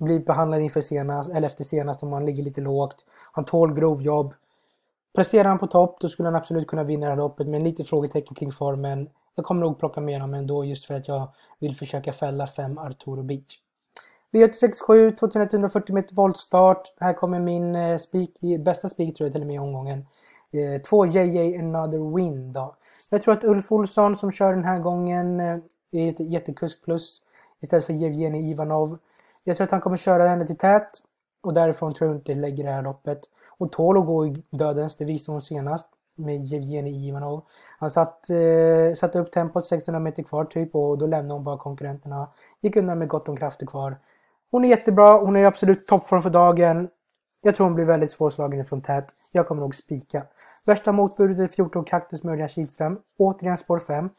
Blir 0.00 0.20
behandlad 0.20 0.60
inför 0.60 0.80
senast, 0.80 1.30
eller 1.30 1.46
efter 1.46 1.64
senast 1.64 2.02
om 2.02 2.08
man 2.08 2.26
ligger 2.26 2.42
lite 2.42 2.60
lågt. 2.60 3.04
Han 3.32 3.44
tål 3.44 3.74
grovjobb. 3.74 4.34
Presterar 5.14 5.48
han 5.48 5.58
på 5.58 5.66
topp 5.66 5.96
då 6.00 6.08
skulle 6.08 6.26
han 6.26 6.36
absolut 6.36 6.66
kunna 6.66 6.84
vinna 6.84 7.06
det 7.06 7.12
här 7.12 7.16
loppet 7.16 7.46
men 7.46 7.64
lite 7.64 7.84
frågetecken 7.84 8.34
kring 8.34 8.52
formen. 8.52 9.08
Jag 9.34 9.44
kommer 9.44 9.60
nog 9.60 9.78
plocka 9.78 10.00
med 10.00 10.20
honom 10.20 10.34
ändå 10.34 10.64
just 10.64 10.84
för 10.86 10.94
att 10.94 11.08
jag 11.08 11.28
vill 11.58 11.76
försöka 11.76 12.12
fälla 12.12 12.46
5 12.46 12.78
Arturo 12.78 13.22
Beach. 13.22 13.58
V867 14.32 15.16
2140 15.16 15.94
meter 15.94 16.14
voltstart. 16.14 16.82
Här 17.00 17.12
kommer 17.12 17.40
min 17.40 17.74
eh, 17.74 17.96
spik, 17.96 18.40
bästa 18.60 18.88
spik 18.88 19.16
tror 19.16 19.26
jag 19.26 19.32
till 19.32 19.40
och 19.40 19.46
med 19.46 19.56
i 19.56 19.58
omgången. 19.58 20.06
Eh, 20.52 20.82
två 20.82 21.06
JJ 21.06 21.58
Another 21.58 22.16
Win 22.16 22.52
då. 22.52 22.76
Jag 23.10 23.22
tror 23.22 23.34
att 23.34 23.44
Ulf 23.44 23.72
Olsson 23.72 24.16
som 24.16 24.32
kör 24.32 24.52
den 24.52 24.64
här 24.64 24.78
gången 24.78 25.40
eh, 25.40 25.58
är 25.92 26.10
ett 26.10 26.20
jättekusk 26.20 26.84
plus 26.84 27.22
istället 27.60 27.84
för 27.84 27.92
Jevgenij 27.92 28.50
Ivanov. 28.50 28.98
Jag 29.44 29.56
tror 29.56 29.64
att 29.64 29.70
han 29.70 29.80
kommer 29.80 29.96
köra 29.96 30.28
henne 30.28 30.46
till 30.46 30.58
tät 30.58 30.90
och 31.40 31.54
därifrån 31.54 31.94
tror 31.94 32.10
jag 32.10 32.18
inte 32.18 32.34
lägger 32.34 32.64
det 32.64 32.70
här 32.70 32.82
loppet. 32.82 33.20
Och 33.58 33.72
tål 33.72 33.98
att 33.98 34.06
gå 34.06 34.26
i 34.26 34.42
dödens, 34.50 34.96
det 34.96 35.04
visade 35.04 35.34
hon 35.34 35.42
senast 35.42 35.86
med 36.20 36.44
Jevgenij 36.44 37.08
Ivanov. 37.08 37.42
Han 37.78 37.90
satt, 37.90 38.30
eh, 38.30 38.94
satte 38.94 39.18
upp 39.18 39.32
tempot 39.32 39.66
600 39.66 40.00
meter 40.00 40.22
kvar 40.22 40.44
typ 40.44 40.74
och 40.74 40.98
då 40.98 41.06
lämnade 41.06 41.34
hon 41.34 41.44
bara 41.44 41.58
konkurrenterna. 41.58 42.28
Gick 42.60 42.76
undan 42.76 42.98
med 42.98 43.08
gott 43.08 43.28
om 43.28 43.36
krafter 43.36 43.66
kvar. 43.66 43.96
Hon 44.50 44.64
är 44.64 44.68
jättebra, 44.68 45.18
hon 45.18 45.36
är 45.36 45.46
absolut 45.46 45.86
toppform 45.86 46.22
för 46.22 46.30
dagen. 46.30 46.88
Jag 47.42 47.54
tror 47.54 47.66
hon 47.66 47.74
blir 47.74 47.84
väldigt 47.84 48.10
svårslagen 48.10 48.60
ifrån 48.60 48.82
tät. 48.82 49.14
Jag 49.32 49.48
kommer 49.48 49.60
nog 49.60 49.74
spika. 49.74 50.22
Värsta 50.66 50.92
motbudet 50.92 51.38
är 51.38 51.46
14 51.46 51.84
Kaktus 51.84 52.22
med 52.22 52.32
Örjan 52.32 52.48
Kihlström. 52.48 52.98
Återigen 53.18 53.56
spår 53.56 53.78
5. 53.78 54.10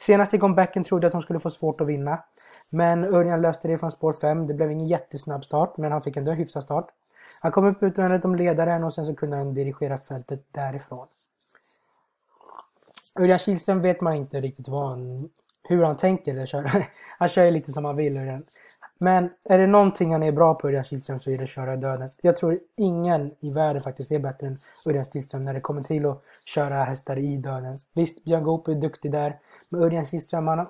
Senast 0.00 0.34
i 0.34 0.38
comebacken 0.38 0.84
trodde 0.84 1.04
jag 1.04 1.08
att 1.08 1.12
hon 1.12 1.22
skulle 1.22 1.40
få 1.40 1.50
svårt 1.50 1.80
att 1.80 1.86
vinna. 1.86 2.24
Men 2.70 3.04
Örjan 3.04 3.42
löste 3.42 3.68
det 3.68 3.78
från 3.78 3.90
spår 3.90 4.12
5. 4.12 4.46
Det 4.46 4.54
blev 4.54 4.70
ingen 4.70 4.88
jättesnabb 4.88 5.44
start, 5.44 5.76
men 5.76 5.92
han 5.92 6.02
fick 6.02 6.16
ändå 6.16 6.30
en 6.30 6.36
hyfsad 6.36 6.62
start. 6.62 6.86
Han 7.40 7.52
kom 7.52 7.66
upp 7.66 7.82
utvändigt 7.82 8.24
om 8.24 8.34
ledaren 8.34 8.84
och 8.84 8.92
sen 8.92 9.06
så 9.06 9.14
kunde 9.14 9.36
han 9.36 9.54
dirigera 9.54 9.98
fältet 9.98 10.44
därifrån. 10.52 11.06
Örjan 13.18 13.38
Kihlström 13.38 13.82
vet 13.82 14.00
man 14.00 14.14
inte 14.14 14.40
riktigt 14.40 14.68
vad 14.68 14.88
han, 14.88 15.28
hur 15.68 15.82
han 15.82 15.96
tänker 15.96 16.46
köra. 16.46 16.70
Han 17.18 17.28
kör 17.28 17.44
ju 17.44 17.50
lite 17.50 17.72
som 17.72 17.84
han 17.84 17.96
vill. 17.96 18.42
Men 18.98 19.30
är 19.44 19.58
det 19.58 19.66
någonting 19.66 20.12
han 20.12 20.22
är 20.22 20.32
bra 20.32 20.54
på, 20.54 20.68
Örjan 20.68 20.84
Kihlström, 20.84 21.20
så 21.20 21.30
är 21.30 21.36
det 21.36 21.42
att 21.42 21.48
köra 21.48 21.76
dödens. 21.76 22.18
Jag 22.22 22.36
tror 22.36 22.58
ingen 22.76 23.34
i 23.40 23.50
världen 23.50 23.82
faktiskt 23.82 24.12
är 24.12 24.18
bättre 24.18 24.46
än 24.46 24.58
Örjan 24.86 25.04
Kihlström 25.04 25.42
när 25.42 25.54
det 25.54 25.60
kommer 25.60 25.82
till 25.82 26.06
att 26.06 26.22
köra 26.44 26.84
hästar 26.84 27.18
i 27.18 27.36
dödens. 27.36 27.86
Visst, 27.94 28.24
Björn 28.24 28.44
Goop 28.44 28.68
är 28.68 28.74
duktig 28.74 29.12
där, 29.12 29.38
men 29.68 29.82
Örjan 29.82 30.06
Kihlström, 30.06 30.46
han, 30.46 30.66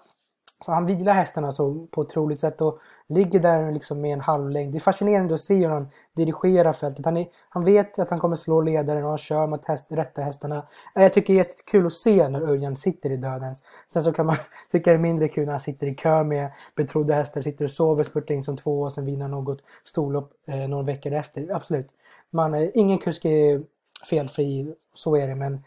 så 0.64 0.72
han 0.72 0.86
vilar 0.86 1.12
hästarna 1.12 1.52
så 1.52 1.86
på 1.90 2.02
ett 2.02 2.08
otroligt 2.08 2.40
sätt 2.40 2.60
och 2.60 2.78
ligger 3.06 3.40
där 3.40 3.72
liksom 3.72 4.00
med 4.00 4.12
en 4.12 4.20
halvlängd. 4.20 4.72
Det 4.72 4.78
är 4.78 4.80
fascinerande 4.80 5.34
att 5.34 5.40
se 5.40 5.54
hur 5.54 5.68
han 5.68 5.88
dirigerar 6.16 6.72
fältet. 6.72 7.04
Han, 7.04 7.16
är, 7.16 7.26
han 7.48 7.64
vet 7.64 7.98
att 7.98 8.10
han 8.10 8.18
kommer 8.18 8.36
slå 8.36 8.60
ledaren 8.60 9.04
och 9.04 9.08
han 9.08 9.18
kör 9.18 9.46
mot 9.46 9.64
häst, 9.64 9.86
rätta 9.88 10.22
hästarna. 10.22 10.66
Eh, 10.96 11.02
jag 11.02 11.12
tycker 11.12 11.32
det 11.32 11.40
är 11.40 11.44
jättekul 11.44 11.86
att 11.86 11.92
se 11.92 12.28
när 12.28 12.40
Örjan 12.40 12.76
sitter 12.76 13.12
i 13.12 13.16
dödens. 13.16 13.62
Sen 13.88 14.02
så 14.02 14.12
kan 14.12 14.26
man 14.26 14.36
tycka 14.72 14.90
det 14.90 14.96
är 14.96 15.00
mindre 15.00 15.28
kul 15.28 15.44
när 15.44 15.52
han 15.52 15.60
sitter 15.60 15.86
i 15.86 15.94
kö 15.94 16.24
med 16.24 16.52
betrodda 16.76 17.14
hästar, 17.14 17.40
sitter 17.40 17.64
och 17.64 17.70
sover, 17.70 18.04
spurtar 18.04 18.34
in 18.34 18.42
som 18.42 18.56
två 18.56 18.82
och 18.82 18.92
sen 18.92 19.04
vinner 19.04 19.28
något 19.28 19.62
storlopp 19.84 20.32
eh, 20.46 20.68
några 20.68 20.84
veckor 20.84 21.12
efter. 21.12 21.54
Absolut. 21.54 21.88
Man, 22.30 22.54
eh, 22.54 22.68
ingen 22.74 22.98
kusk 22.98 23.24
är 23.24 23.62
felfri, 24.10 24.74
så 24.94 25.16
är 25.16 25.28
det 25.28 25.34
men 25.34 25.62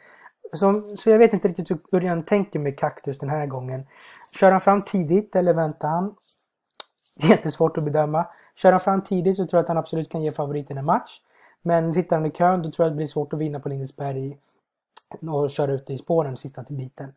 så, 0.53 0.81
så 0.97 1.09
jag 1.09 1.17
vet 1.17 1.33
inte 1.33 1.47
riktigt 1.47 1.71
hur 1.71 1.79
Örjan 1.91 2.23
tänker 2.23 2.59
med 2.59 2.79
Kaktus 2.79 3.17
den 3.17 3.29
här 3.29 3.45
gången. 3.45 3.85
Kör 4.39 4.51
han 4.51 4.61
fram 4.61 4.81
tidigt 4.81 5.35
eller 5.35 5.53
väntar 5.53 5.87
han? 5.87 6.15
Jättesvårt 7.15 7.77
att 7.77 7.83
bedöma. 7.83 8.27
Kör 8.55 8.71
han 8.71 8.79
fram 8.81 9.01
tidigt 9.01 9.37
så 9.37 9.45
tror 9.45 9.57
jag 9.57 9.63
att 9.63 9.67
han 9.67 9.77
absolut 9.77 10.09
kan 10.09 10.21
ge 10.21 10.31
favoriten 10.31 10.77
en 10.77 10.85
match. 10.85 11.21
Men 11.61 11.93
sitter 11.93 12.15
han 12.15 12.25
i 12.25 12.31
kön 12.31 12.61
då 12.61 12.71
tror 12.71 12.83
jag 12.83 12.87
att 12.87 12.93
det 12.93 12.97
blir 12.97 13.07
svårt 13.07 13.33
att 13.33 13.39
vinna 13.39 13.59
på 13.59 13.69
Lindesberg 13.69 14.37
och 15.31 15.49
köra 15.49 15.71
ut 15.71 15.89
i 15.89 15.97
spåren 15.97 16.37
sista 16.37 16.63
till 16.63 16.75
biten. 16.75 17.13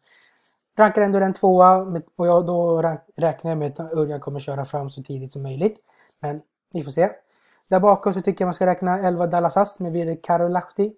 Rankar 0.79 1.02
ändå 1.02 1.18
den 1.18 1.33
tvåa 1.33 1.76
och 2.16 2.26
jag, 2.26 2.46
då 2.46 2.83
räknar 3.16 3.50
jag 3.50 3.59
med 3.59 3.81
att 3.81 3.92
Örjan 3.92 4.20
kommer 4.20 4.40
köra 4.40 4.64
fram 4.64 4.90
så 4.90 5.02
tidigt 5.02 5.33
som 5.33 5.42
möjligt. 5.42 5.79
Men 6.20 6.42
vi 6.72 6.83
får 6.83 6.90
se. 6.90 7.11
Där 7.68 7.81
bakom 7.81 8.12
så 8.12 8.20
tycker 8.20 8.42
jag 8.42 8.46
man 8.46 8.55
ska 8.55 8.66
räkna 8.66 8.98
11 8.98 9.26
Dallasas 9.26 9.81
med 9.81 9.92
Vire 9.92 10.16
Karolahti. 10.16 10.92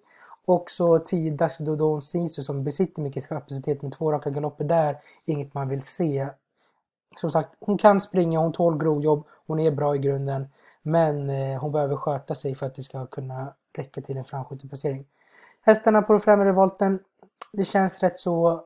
Också 0.45 0.99
10 0.99 1.31
Dash 1.31 1.61
Dodon 1.63 2.01
Sisu 2.01 2.41
som 2.41 2.63
besitter 2.63 3.01
mycket 3.01 3.27
kapacitet 3.27 3.81
med 3.81 3.91
två 3.91 4.11
raka 4.11 4.29
galopper 4.29 4.63
där. 4.63 4.97
Inget 5.25 5.53
man 5.53 5.67
vill 5.67 5.81
se. 5.81 6.27
Som 7.17 7.31
sagt, 7.31 7.57
hon 7.59 7.77
kan 7.77 8.01
springa, 8.01 8.39
hon 8.39 8.51
tål 8.51 8.77
grovjobb, 8.77 9.27
hon 9.47 9.59
är 9.59 9.71
bra 9.71 9.95
i 9.95 9.99
grunden. 9.99 10.47
Men 10.81 11.29
eh, 11.29 11.61
hon 11.61 11.71
behöver 11.71 11.95
sköta 11.95 12.35
sig 12.35 12.55
för 12.55 12.65
att 12.65 12.75
det 12.75 12.83
ska 12.83 13.05
kunna 13.05 13.53
räcka 13.73 14.01
till 14.01 14.17
en 14.17 14.25
framskjuten 14.25 14.69
placering. 14.69 15.05
Hästarna 15.61 16.01
på 16.01 16.13
den 16.13 16.19
främre 16.19 16.51
volten, 16.51 16.99
det 17.53 17.65
känns 17.65 17.99
rätt 17.99 18.19
så... 18.19 18.65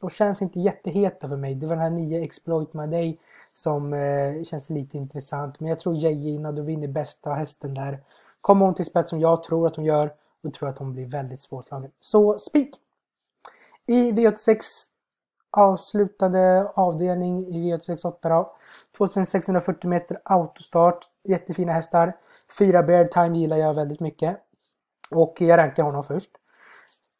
De 0.00 0.10
känns 0.10 0.42
inte 0.42 0.60
jätteheta 0.60 1.28
för 1.28 1.36
mig. 1.36 1.54
Det 1.54 1.66
var 1.66 1.76
den 1.76 1.82
här 1.82 1.90
nya 1.90 2.22
Exploit 2.22 2.74
My 2.74 2.86
Day 2.86 3.18
som 3.52 3.92
eh, 3.92 4.42
känns 4.42 4.70
lite 4.70 4.96
intressant. 4.96 5.60
Men 5.60 5.68
jag 5.68 5.78
tror 5.78 5.96
Jejina, 5.96 6.52
du 6.52 6.62
vinner 6.62 6.88
bästa 6.88 7.34
hästen 7.34 7.74
där. 7.74 8.02
Kommer 8.40 8.64
hon 8.64 8.74
till 8.74 8.84
spets 8.84 9.10
som 9.10 9.20
jag 9.20 9.42
tror 9.42 9.66
att 9.66 9.76
hon 9.76 9.84
gör 9.84 10.12
då 10.42 10.50
tror 10.50 10.68
jag 10.68 10.72
att 10.72 10.78
hon 10.78 10.92
blir 10.92 11.06
väldigt 11.06 11.40
svårslagen. 11.40 11.90
Så 12.00 12.38
spik! 12.38 12.70
I 13.86 14.12
V86 14.12 14.60
avslutade 15.50 16.68
avdelning 16.74 17.46
i 17.46 17.72
V868 17.72 18.28
då. 18.28 18.54
2640 18.98 19.90
meter 19.90 20.20
autostart. 20.24 20.98
Jättefina 21.24 21.72
hästar. 21.72 22.16
Fyra 22.58 22.82
Bear 22.82 23.04
Time 23.04 23.38
gillar 23.38 23.56
jag 23.56 23.74
väldigt 23.74 24.00
mycket. 24.00 24.36
Och 25.10 25.36
jag 25.40 25.58
rankar 25.58 25.82
honom 25.82 26.02
först. 26.02 26.30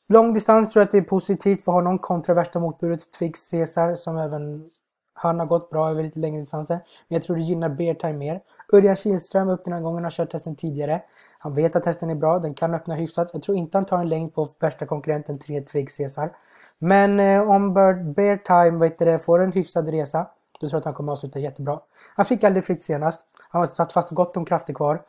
Lång 0.08 0.34
distans 0.34 0.72
tror 0.72 0.80
jag 0.80 0.86
att 0.86 0.92
det 0.92 0.98
är 0.98 1.02
positivt 1.02 1.64
för 1.64 1.72
honom 1.72 1.98
kontra 1.98 2.34
värsta 2.34 2.60
motbudet 2.60 3.12
Twix 3.12 3.50
Caesar 3.50 3.94
som 3.94 4.18
även 4.18 4.70
han 5.14 5.38
har 5.38 5.46
gått 5.46 5.70
bra 5.70 5.90
över 5.90 6.02
lite 6.02 6.18
längre 6.18 6.40
distanser. 6.40 6.74
Men 6.74 7.16
jag 7.16 7.22
tror 7.22 7.36
det 7.36 7.42
gynnar 7.42 7.68
Bear 7.68 7.94
Time 7.94 8.12
mer. 8.12 8.40
Örjan 8.72 8.96
Kihlström 8.96 9.48
upp 9.48 9.64
den 9.64 9.72
här 9.72 9.80
gången 9.80 10.04
har 10.04 10.10
kört 10.10 10.32
hästen 10.32 10.56
tidigare. 10.56 11.02
Han 11.42 11.54
vet 11.54 11.76
att 11.76 11.86
hästen 11.86 12.10
är 12.10 12.14
bra, 12.14 12.38
den 12.38 12.54
kan 12.54 12.74
öppna 12.74 12.94
hyfsat. 12.94 13.30
Jag 13.32 13.42
tror 13.42 13.56
inte 13.56 13.78
han 13.78 13.84
tar 13.84 13.98
en 13.98 14.08
längd 14.08 14.34
på 14.34 14.48
värsta 14.60 14.86
konkurrenten 14.86 15.38
3 15.38 15.60
Twig 15.60 15.96
Caesar. 15.96 16.36
Men 16.78 17.20
eh, 17.20 17.50
om 17.50 17.74
Bird 17.74 18.14
Bear 18.14 18.36
Time 18.36 18.78
vet 18.78 18.98
det, 18.98 19.18
får 19.18 19.42
en 19.42 19.52
hyfsad 19.52 19.88
resa, 19.88 20.26
då 20.60 20.68
tror 20.68 20.72
jag 20.72 20.78
att 20.78 20.84
han 20.84 20.94
kommer 20.94 21.12
att 21.12 21.18
avsluta 21.18 21.38
jättebra. 21.38 21.80
Han 22.16 22.24
fick 22.24 22.44
aldrig 22.44 22.64
fritt 22.64 22.82
senast. 22.82 23.26
Han 23.50 23.60
har 23.60 23.66
satt 23.66 23.92
fast 23.92 24.10
gott 24.10 24.36
om 24.36 24.44
krafter 24.44 24.74
kvar. 24.74 25.02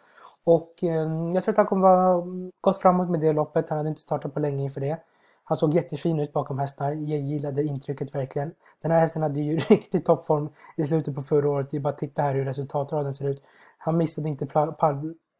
Och 0.43 0.83
eh, 0.83 1.33
jag 1.33 1.43
tror 1.43 1.51
att 1.53 1.57
han 1.57 1.65
kommer 1.65 1.87
att 1.87 2.23
mm, 2.23 2.51
gått 2.61 2.81
framåt 2.81 3.09
med 3.09 3.19
det 3.19 3.33
loppet. 3.33 3.69
Han 3.69 3.77
hade 3.77 3.89
inte 3.89 4.01
startat 4.01 4.33
på 4.33 4.39
länge 4.39 4.63
inför 4.63 4.81
det. 4.81 4.97
Han 5.43 5.57
såg 5.57 5.73
jättefin 5.73 6.19
ut 6.19 6.33
bakom 6.33 6.59
hästar. 6.59 6.91
Jag 6.91 7.19
gillade 7.19 7.63
intrycket 7.63 8.15
verkligen. 8.15 8.51
Den 8.81 8.91
här 8.91 8.99
hästen 8.99 9.21
hade 9.21 9.39
ju 9.39 9.57
riktigt 9.69 10.05
toppform 10.05 10.49
i 10.77 10.83
slutet 10.83 11.15
på 11.15 11.21
förra 11.21 11.49
året. 11.49 11.67
Det 11.71 11.77
är 11.77 11.81
bara 11.81 11.89
att 11.89 11.97
titta 11.97 12.21
här 12.21 12.33
hur 12.33 12.45
resultatraden 12.45 13.13
ser 13.13 13.29
ut. 13.29 13.43
Han 13.77 13.97
missade 13.97 14.29
inte 14.29 14.45
pall, 14.45 14.73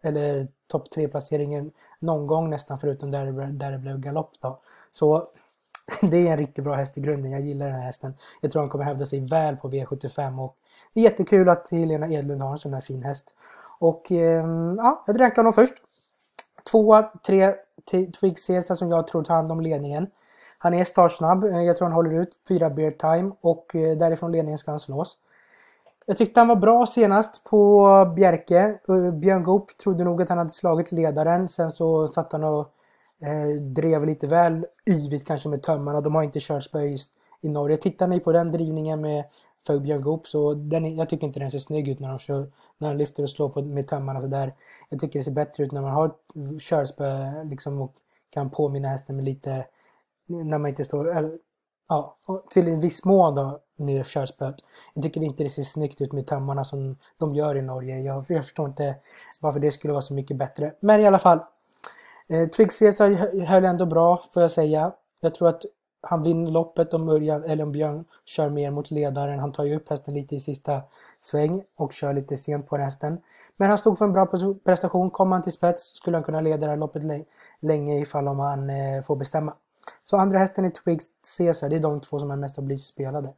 eller 0.04 0.48
topp 0.68 0.88
3-placeringen 0.96 1.72
någon 2.00 2.28
gång 2.28 2.50
nästan 2.50 2.80
förutom 2.80 3.12
där, 3.12 3.26
där 3.52 3.72
det 3.72 3.78
blev 3.78 4.00
galopp 4.00 4.32
då. 4.42 4.60
Så 4.92 5.28
det 6.02 6.28
är 6.28 6.32
en 6.32 6.38
riktigt 6.38 6.64
bra 6.64 6.76
häst 6.76 6.98
i 6.98 7.02
grunden. 7.02 7.32
Jag 7.32 7.42
gillar 7.42 7.66
den 7.66 7.76
här 7.76 7.86
hästen. 7.86 8.14
Jag 8.42 8.52
tror 8.52 8.62
han 8.62 8.70
kommer 8.70 8.86
hävda 8.86 9.06
sig 9.06 9.20
väl 9.20 9.56
på 9.56 9.70
V75 9.70 10.44
och 10.44 10.58
det 10.94 11.00
är 11.00 11.04
jättekul 11.04 11.50
att 11.50 11.70
Helena 11.72 12.08
Edlund 12.08 12.42
har 12.42 12.52
en 12.52 12.58
sån 12.58 12.74
här 12.74 12.82
fin 12.82 13.04
häst. 13.04 13.36
Och 13.80 14.12
ehm, 14.12 14.76
ja, 14.78 15.04
jag 15.08 15.22
rankar 15.22 15.36
honom 15.36 15.54
först. 15.54 15.74
Tvåa, 16.72 17.12
tre, 17.26 17.56
Twig 17.92 18.38
Caesar 18.48 18.76
som 18.76 18.92
jag 18.92 19.08
tror 19.08 19.24
tar 19.24 19.36
hand 19.36 19.52
om 19.52 19.62
ledningen. 19.62 20.08
Han 20.58 20.74
är 20.74 20.84
startsnabb. 20.84 21.46
Jag 21.46 21.78
tror 21.78 21.88
han 21.88 21.96
håller 21.96 22.22
ut 22.22 22.36
fyra 22.48 22.70
beer 22.70 22.92
time 22.92 23.32
och 23.42 23.76
eh, 23.76 23.98
därifrån 23.98 24.32
ledningen 24.32 24.58
ska 24.58 24.72
han 24.72 24.80
slås. 24.80 25.18
Jag 26.06 26.18
tyckte 26.18 26.40
han 26.40 26.48
var 26.48 26.56
bra 26.56 26.86
senast 26.86 27.44
på 27.44 28.14
Bjerke. 28.16 28.80
Eh, 28.90 29.12
Björn 29.12 29.44
Goop 29.44 29.78
trodde 29.78 30.04
nog 30.04 30.22
att 30.22 30.30
han 30.30 30.38
hade 30.38 30.50
slagit 30.50 30.92
ledaren. 30.92 31.50
Sen 31.50 31.72
så 31.72 32.08
satt 32.08 32.32
han 32.32 32.44
och 32.44 32.74
eh, 33.22 33.62
drev 33.62 34.06
lite 34.06 34.28
väl 34.28 34.66
yvigt 34.88 35.28
kanske 35.28 35.50
med 35.50 35.64
tömmarna. 35.64 36.02
De 36.02 36.16
har 36.16 36.24
inte 36.24 36.40
kört 36.40 36.64
spö 36.64 36.82
i 37.42 37.50
Norge. 37.50 37.78
Tittar 37.78 38.08
ni 38.08 38.20
på 38.20 38.32
den 38.32 38.52
drivningen 38.52 39.02
med 39.02 39.24
för 39.68 39.80
Björn 39.80 40.02
Goop 40.02 40.28
så 40.28 40.54
den, 40.54 40.96
jag 40.96 41.10
tycker 41.10 41.28
inte 41.28 41.40
den 41.40 41.52
ser 41.52 41.60
snygg 41.60 41.88
ut 41.88 42.00
när 42.00 42.10
de 42.10 42.20
kör, 42.20 42.52
när 42.78 42.90
de 42.90 42.98
lyfter 42.98 43.24
och 43.24 43.30
slår 43.30 43.50
på, 43.50 43.62
med 43.62 43.88
tömmarna 43.88 44.22
sådär. 44.22 44.54
Jag 44.90 45.00
tycker 45.00 45.20
det 45.20 45.24
ser 45.24 45.32
bättre 45.32 45.64
ut 45.64 45.72
när 45.72 45.82
man 45.82 45.92
har 45.92 46.12
körspö 46.60 47.44
liksom 47.44 47.82
och 47.82 47.96
kan 48.30 48.50
påminna 48.50 48.88
hästen 48.88 49.16
med 49.16 49.26
lite, 49.26 49.66
när 50.26 50.58
man 50.58 50.70
inte 50.70 50.84
står, 50.84 51.18
eller, 51.18 51.38
ja, 51.90 52.18
till 52.50 52.68
en 52.68 52.80
viss 52.80 53.06
mån 53.06 53.36
då 53.36 53.60
med 53.76 54.06
körspöet. 54.06 54.56
Jag 54.94 55.04
tycker 55.04 55.24
inte 55.24 55.44
det 55.44 55.50
ser 55.50 55.64
snyggt 55.64 56.02
ut 56.02 56.14
med 56.14 56.28
tömmarna 56.28 56.64
som 56.64 56.98
de 57.18 57.36
gör 57.36 57.56
i 57.56 57.62
Norge. 57.62 58.00
Jag, 58.00 58.26
jag 58.30 58.46
förstår 58.46 58.68
inte 58.68 58.96
varför 59.42 59.60
det 59.60 59.72
skulle 59.72 59.94
vara 59.94 60.02
så 60.02 60.14
mycket 60.14 60.38
bättre. 60.38 60.74
Men 60.80 61.02
i 61.02 61.08
alla 61.08 61.20
fall. 61.20 61.40
Eh, 62.30 62.50
Twig 62.50 62.72
Caesar 62.80 63.46
höll 63.46 63.66
ändå 63.66 63.86
bra 63.86 64.24
får 64.34 64.42
jag 64.42 64.52
säga. 64.52 64.92
Jag 65.22 65.34
tror 65.34 65.48
att 65.48 65.66
han 66.02 66.24
vinner 66.24 66.52
loppet 66.52 66.94
om 66.94 67.10
Örjan, 67.10 67.44
eller 67.44 67.64
om 67.64 67.72
Björn 67.72 68.06
kör 68.26 68.50
mer 68.50 68.72
mot 68.72 68.92
ledaren. 68.92 69.40
Han 69.40 69.52
tar 69.52 69.64
ju 69.64 69.76
upp 69.76 69.90
hästen 69.90 70.14
lite 70.14 70.36
i 70.36 70.40
sista 70.40 70.82
sväng 71.22 71.64
och 71.76 71.94
kör 71.94 72.14
lite 72.14 72.38
sent 72.38 72.68
på 72.68 72.78
hästen. 72.78 73.18
Men 73.58 73.70
han 73.70 73.78
stod 73.78 73.98
för 73.98 74.06
en 74.06 74.14
bra 74.14 74.28
prestation. 74.66 75.12
Kom 75.12 75.32
han 75.32 75.42
till 75.44 75.52
spets 75.52 75.96
skulle 75.96 76.18
han 76.18 76.24
kunna 76.24 76.42
leda 76.42 76.58
det 76.58 76.70
här 76.70 76.78
loppet 76.78 77.04
länge 77.60 78.00
ifall 78.00 78.28
om 78.28 78.40
han 78.40 78.70
eh, 78.70 79.02
får 79.02 79.16
bestämma. 79.16 79.54
Så 80.04 80.18
andra 80.18 80.40
hästen 80.40 80.66
är 80.66 80.70
Twigs 80.70 81.08
Caesar. 81.38 81.70
Det 81.70 81.76
är 81.76 81.80
de 81.80 82.02
två 82.02 82.20
som 82.20 82.32
är 82.32 82.36
mest 82.36 82.60
blivit 82.60 82.84
spelade 82.84 83.34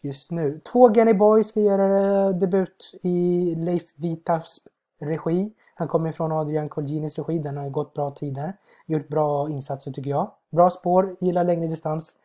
just 0.00 0.30
nu. 0.30 0.60
Två 0.72 0.94
Genny 0.94 1.14
Boy 1.14 1.44
ska 1.44 1.60
göra 1.60 2.26
eh, 2.26 2.30
debut 2.30 2.94
i 3.02 3.54
Leif 3.58 3.82
Vitas 3.96 4.60
regi. 5.00 5.52
Han 5.74 5.88
kommer 5.88 6.12
från 6.12 6.32
Adrian 6.32 6.68
Colginis 6.68 7.18
regi. 7.18 7.38
Den 7.38 7.56
har 7.56 7.68
gått 7.68 7.94
bra 7.94 8.10
tider. 8.10 8.52
Gjort 8.86 9.08
bra 9.08 9.50
insatser 9.50 9.90
tycker 9.90 10.10
jag. 10.10 10.30
Bra 10.50 10.70
spår, 10.70 11.16
gillar 11.20 11.44
längre 11.44 11.66
distans. 11.66 12.16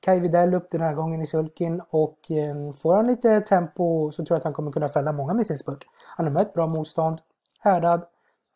Kai 0.00 0.20
Widell 0.20 0.54
upp 0.54 0.70
den 0.70 0.80
här 0.80 0.94
gången 0.94 1.22
i 1.22 1.26
sulken 1.26 1.82
och 1.90 2.30
eh, 2.30 2.72
får 2.72 2.96
han 2.96 3.06
lite 3.06 3.40
tempo 3.40 4.10
så 4.10 4.24
tror 4.24 4.34
jag 4.34 4.38
att 4.38 4.44
han 4.44 4.52
kommer 4.52 4.72
kunna 4.72 4.88
fälla 4.88 5.12
många 5.12 5.34
med 5.34 5.46
sin 5.46 5.56
spurt. 5.56 5.86
Han 6.16 6.26
har 6.26 6.32
mött 6.32 6.52
bra 6.52 6.66
motstånd. 6.66 7.20
Härdad. 7.60 8.06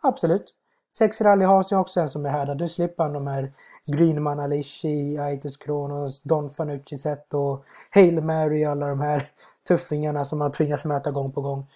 Absolut. 0.02 0.54
Sex 0.98 1.20
rally 1.20 1.44
har 1.44 1.62
sig 1.62 1.78
också 1.78 2.00
en 2.00 2.08
som 2.08 2.26
är 2.26 2.30
härdad. 2.30 2.58
Du 2.58 2.68
slipper 2.68 3.02
han 3.02 3.12
de 3.12 3.26
här 3.26 3.52
Greenman 3.86 4.40
Alishi, 4.40 5.18
Aitus 5.18 5.56
Kronos, 5.56 6.22
Don 6.22 6.50
Fanucci 6.50 6.96
Set 6.96 7.34
och 7.34 7.64
Hail 7.90 8.20
Mary 8.20 8.64
alla 8.64 8.86
de 8.86 9.00
här 9.00 9.28
tuffingarna 9.68 10.24
som 10.24 10.40
han 10.40 10.52
tvingas 10.52 10.84
möta 10.84 11.10
gång 11.10 11.32
på 11.32 11.40
gång. 11.40 11.66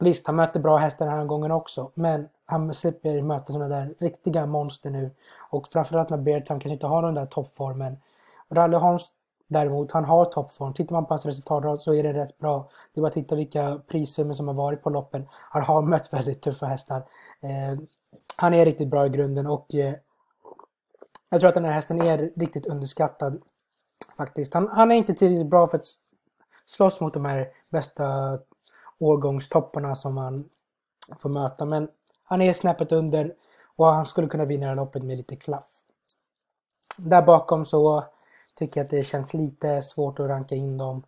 Visst, 0.00 0.26
han 0.26 0.36
möter 0.36 0.60
bra 0.60 0.76
hästar 0.76 1.06
den 1.06 1.18
här 1.18 1.24
gången 1.24 1.50
också, 1.50 1.90
men 1.94 2.28
han 2.46 2.74
slipper 2.74 3.22
möta 3.22 3.52
sådana 3.52 3.76
där 3.76 3.94
riktiga 3.98 4.46
monster 4.46 4.90
nu. 4.90 5.10
Och 5.50 5.68
framförallt 5.68 6.10
när 6.10 6.16
Beartown 6.16 6.60
kanske 6.60 6.74
inte 6.74 6.86
har 6.86 7.02
den 7.02 7.14
där 7.14 7.26
toppformen. 7.26 7.96
Rally 8.50 8.76
Holmes 8.76 9.08
däremot, 9.48 9.92
han 9.92 10.04
har 10.04 10.24
toppform. 10.24 10.72
Tittar 10.72 10.94
man 10.94 11.06
på 11.06 11.14
hans 11.14 11.26
resultatrad 11.26 11.82
så 11.82 11.94
är 11.94 12.02
det 12.02 12.12
rätt 12.12 12.38
bra. 12.38 12.68
Det 12.94 13.00
är 13.00 13.02
bara 13.02 13.08
att 13.08 13.14
titta 13.14 13.34
vilka 13.34 13.80
prissummor 13.88 14.34
som 14.34 14.48
har 14.48 14.54
varit 14.54 14.82
på 14.82 14.90
loppen. 14.90 15.28
Han 15.50 15.62
har 15.62 15.82
mött 15.82 16.12
väldigt 16.12 16.42
tuffa 16.42 16.66
hästar. 16.66 17.02
Eh, 17.40 17.78
han 18.36 18.54
är 18.54 18.64
riktigt 18.64 18.88
bra 18.88 19.06
i 19.06 19.08
grunden 19.08 19.46
och 19.46 19.74
eh, 19.74 19.94
jag 21.28 21.40
tror 21.40 21.48
att 21.48 21.54
den 21.54 21.64
här 21.64 21.72
hästen 21.72 22.00
är 22.00 22.30
riktigt 22.36 22.66
underskattad. 22.66 23.42
Faktiskt. 24.16 24.54
Han, 24.54 24.68
han 24.68 24.90
är 24.90 24.94
inte 24.94 25.14
tillräckligt 25.14 25.50
bra 25.50 25.66
för 25.66 25.78
att 25.78 25.84
slåss 26.66 27.00
mot 27.00 27.14
de 27.14 27.24
här 27.24 27.48
bästa 27.70 28.38
årgångstopparna 28.98 29.94
som 29.94 30.16
han 30.16 30.48
får 31.18 31.30
möta. 31.30 31.64
Men 31.64 31.88
han 32.24 32.42
är 32.42 32.52
snäppet 32.52 32.92
under 32.92 33.34
och 33.76 33.86
han 33.86 34.06
skulle 34.06 34.28
kunna 34.28 34.44
vinna 34.44 34.62
det 34.62 34.68
här 34.68 34.76
loppet 34.76 35.02
med 35.02 35.16
lite 35.16 35.36
klaff. 35.36 35.68
Där 36.96 37.22
bakom 37.22 37.64
så 37.64 38.04
tycker 38.54 38.80
jag 38.80 38.84
att 38.84 38.90
det 38.90 39.02
känns 39.02 39.34
lite 39.34 39.82
svårt 39.82 40.20
att 40.20 40.28
ranka 40.28 40.54
in 40.54 40.78
dem. 40.78 41.02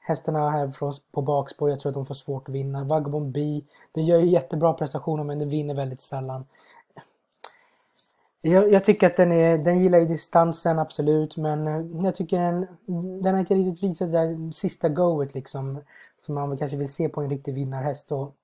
Hästarna 0.00 0.50
här 0.50 0.70
från, 0.70 0.92
på 1.12 1.22
bakspår, 1.22 1.70
jag 1.70 1.80
tror 1.80 1.90
att 1.90 1.94
de 1.94 2.06
får 2.06 2.14
svårt 2.14 2.48
att 2.48 2.54
vinna. 2.54 2.84
Vagabond 2.84 3.32
B, 3.32 3.60
den 3.92 4.06
gör 4.06 4.18
ju 4.18 4.26
jättebra 4.26 4.72
prestationer 4.72 5.24
men 5.24 5.38
den 5.38 5.48
vinner 5.48 5.74
väldigt 5.74 6.00
sällan. 6.00 6.44
Jag, 8.44 8.72
jag, 8.72 8.84
tycker 8.84 9.06
att 9.06 9.16
den, 9.16 9.32
är, 9.32 9.58
den 9.58 9.80
gillar 9.80 9.98
ju 9.98 10.06
distansen 10.06 10.78
absolut 10.78 11.36
men 11.36 11.68
eh, 11.68 12.04
jag 12.04 12.14
tycker 12.14 12.38
den, 12.38 12.66
den 13.22 13.34
har 13.34 13.40
inte 13.40 13.54
riktigt 13.54 13.82
visat 13.82 14.12
det 14.12 14.18
där 14.18 14.52
sista 14.52 14.88
goet 14.88 15.34
liksom. 15.34 15.80
Som 16.16 16.34
man 16.34 16.56
kanske 16.56 16.76
vill 16.76 16.92
se 16.92 17.08
på 17.08 17.20
en 17.20 17.30
riktig 17.30 17.54
vinnarhäst. 17.54 18.12
Och 18.12 18.34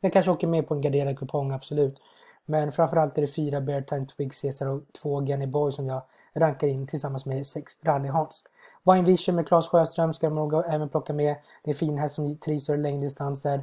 jag 0.00 0.12
kanske 0.12 0.32
åker 0.32 0.46
med 0.46 0.66
på 0.66 0.74
en 0.74 0.80
garderad 0.80 1.18
kupong 1.18 1.52
absolut. 1.52 2.00
Men 2.46 2.72
framförallt 2.72 3.18
är 3.18 3.22
det 3.22 3.28
fyra 3.28 3.60
Beartime 3.60 4.06
Twig 4.06 4.32
Caesar 4.42 4.66
och 4.66 4.82
två 5.02 5.20
Genny 5.20 5.46
Boy 5.46 5.72
som 5.72 5.86
jag 5.86 6.02
rankar 6.34 6.68
in 6.68 6.86
tillsammans 6.86 7.26
med 7.26 7.46
sex 7.46 7.78
Rally 7.82 8.08
Hans. 8.08 8.42
Wine 8.84 9.02
Vision 9.02 9.34
med 9.34 9.48
Claes 9.48 9.68
Sjöström 9.68 10.14
ska 10.14 10.30
man 10.30 10.48
nog 10.48 10.64
även 10.66 10.88
plocka 10.88 11.12
med. 11.12 11.36
Det 11.62 11.70
är 11.70 11.74
en 11.74 11.78
fin 11.78 11.98
häst 11.98 12.14
som 12.14 12.36
trivs 12.36 12.68
över 12.68 12.78
längddistanser. 12.78 13.62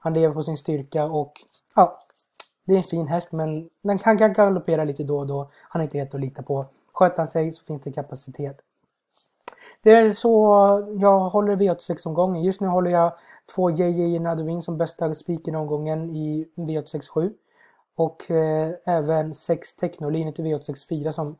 Han 0.00 0.14
lever 0.14 0.34
på 0.34 0.42
sin 0.42 0.56
styrka 0.56 1.04
och 1.04 1.32
ja, 1.76 1.98
det 2.68 2.74
är 2.74 2.78
en 2.78 2.84
fin 2.84 3.06
häst 3.06 3.32
men 3.32 3.68
den 3.82 3.98
kan, 3.98 4.18
kan 4.18 4.32
galoppera 4.32 4.84
lite 4.84 5.04
då 5.04 5.18
och 5.18 5.26
då. 5.26 5.50
Han 5.68 5.80
är 5.80 5.84
inte 5.84 5.98
helt 5.98 6.14
att 6.14 6.20
lita 6.20 6.42
på. 6.42 6.66
Sköter 6.92 7.16
han 7.16 7.26
sig 7.26 7.52
så 7.52 7.64
finns 7.64 7.82
det 7.82 7.92
kapacitet. 7.92 8.56
Det 9.82 9.90
är 9.90 10.10
så 10.10 10.30
jag 11.00 11.20
håller 11.20 11.56
V86-omgången. 11.56 12.42
Just 12.42 12.60
nu 12.60 12.66
håller 12.66 12.90
jag 12.90 13.12
två 13.54 13.70
JJ 13.70 14.18
Nadovin 14.18 14.62
som 14.62 14.78
bästa 14.78 15.14
spiken 15.14 15.54
omgången 15.54 16.10
i 16.10 16.48
V867. 16.54 17.32
Och 17.96 18.30
eh, 18.30 18.74
även 18.84 19.34
sex 19.34 19.76
Technolinet 19.76 20.38
i 20.38 20.42
V864 20.42 21.12
som 21.12 21.36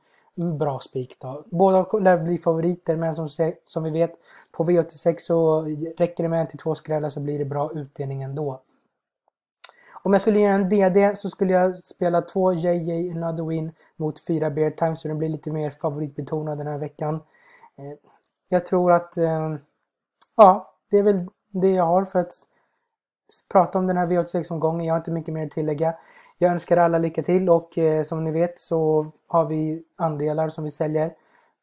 bra 0.58 0.78
spik. 0.78 1.16
Båda 1.46 1.98
lär 1.98 2.18
bli 2.18 2.38
favoriter 2.38 2.96
men 2.96 3.14
som, 3.14 3.28
som 3.66 3.82
vi 3.82 3.90
vet 3.90 4.12
på 4.52 4.64
V86 4.64 5.16
så 5.18 5.62
räcker 5.98 6.22
det 6.22 6.28
med 6.28 6.40
en 6.40 6.46
till 6.46 6.58
två 6.58 6.74
skrällar 6.74 7.08
så 7.08 7.20
blir 7.20 7.38
det 7.38 7.44
bra 7.44 7.72
utdelning 7.72 8.22
ändå. 8.22 8.60
Om 10.08 10.12
jag 10.12 10.20
skulle 10.20 10.40
göra 10.40 10.54
en 10.54 10.68
DD 10.68 11.18
så 11.18 11.30
skulle 11.30 11.52
jag 11.52 11.76
spela 11.76 12.22
två 12.22 12.52
JJ 12.52 13.10
Another 13.10 13.44
Win 13.44 13.72
mot 13.96 14.26
fyra 14.26 14.50
Bear 14.50 14.70
Times 14.70 15.00
så 15.00 15.08
den 15.08 15.18
blir 15.18 15.28
lite 15.28 15.50
mer 15.50 15.70
favoritbetonad 15.70 16.58
den 16.58 16.66
här 16.66 16.78
veckan. 16.78 17.14
Eh, 17.76 17.98
jag 18.48 18.66
tror 18.66 18.92
att, 18.92 19.16
eh, 19.16 19.54
ja, 20.36 20.74
det 20.90 20.98
är 20.98 21.02
väl 21.02 21.26
det 21.50 21.70
jag 21.70 21.84
har 21.84 22.04
för 22.04 22.18
att 22.18 22.32
prata 23.52 23.78
om 23.78 23.86
den 23.86 23.96
här 23.96 24.06
V86-omgången. 24.06 24.86
Jag 24.86 24.94
har 24.94 24.98
inte 24.98 25.10
mycket 25.10 25.34
mer 25.34 25.46
att 25.46 25.52
tillägga. 25.52 25.94
Jag 26.38 26.50
önskar 26.52 26.76
alla 26.76 26.98
lycka 26.98 27.22
till 27.22 27.50
och 27.50 27.78
eh, 27.78 28.02
som 28.02 28.24
ni 28.24 28.30
vet 28.30 28.58
så 28.58 29.06
har 29.26 29.44
vi 29.44 29.84
andelar 29.96 30.48
som 30.48 30.64
vi 30.64 30.70
säljer 30.70 31.14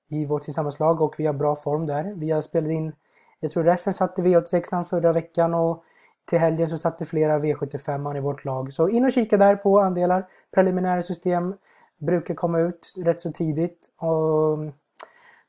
i 0.08 0.26
vårt 0.26 0.42
tillsammanslag 0.42 1.02
och 1.02 1.16
vi 1.18 1.26
har 1.26 1.34
bra 1.34 1.56
form 1.56 1.86
där. 1.86 2.14
Vi 2.16 2.32
har 2.32 2.42
spelat 2.42 2.70
in, 2.70 2.94
jag 3.40 3.52
tror 3.52 3.64
Reffen 3.64 3.94
satte 3.94 4.22
V86 4.22 4.84
förra 4.84 5.14
veckan 5.14 5.54
och 5.54 5.84
till 6.26 6.40
helgen 6.40 6.70
så 6.70 6.78
satte 6.78 7.06
flera 7.06 7.40
V75 7.40 8.18
i 8.18 8.20
vårt 8.20 8.46
lag. 8.46 8.74
Så 8.74 8.90
in 8.90 9.06
och 9.06 9.12
kika 9.12 9.38
där 9.38 9.56
på 9.56 9.80
andelar. 9.80 10.28
Preliminära 10.52 11.02
system 11.02 11.56
brukar 11.98 12.36
komma 12.36 12.60
ut 12.60 12.94
rätt 12.98 13.22
så 13.22 13.32
tidigt. 13.32 13.90
Och, 13.98 14.58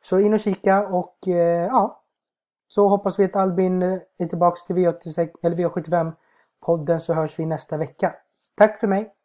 så 0.03 0.21
in 0.21 0.35
och 0.35 0.41
kika 0.41 0.87
och 0.87 1.29
eh, 1.29 1.67
ja. 1.67 2.03
Så 2.69 2.89
hoppas 2.89 3.19
vi 3.19 3.25
att 3.25 3.37
Albin 3.37 3.83
är 3.83 4.27
tillbaks 4.29 4.65
till 4.65 4.77
V86 4.77 5.29
eller 5.43 5.57
V75 5.57 6.13
podden 6.67 7.01
så 7.01 7.15
hörs 7.15 7.39
vi 7.39 7.47
nästa 7.47 7.77
vecka. 7.77 8.15
Tack 8.57 8.79
för 8.79 8.87
mig! 8.87 9.16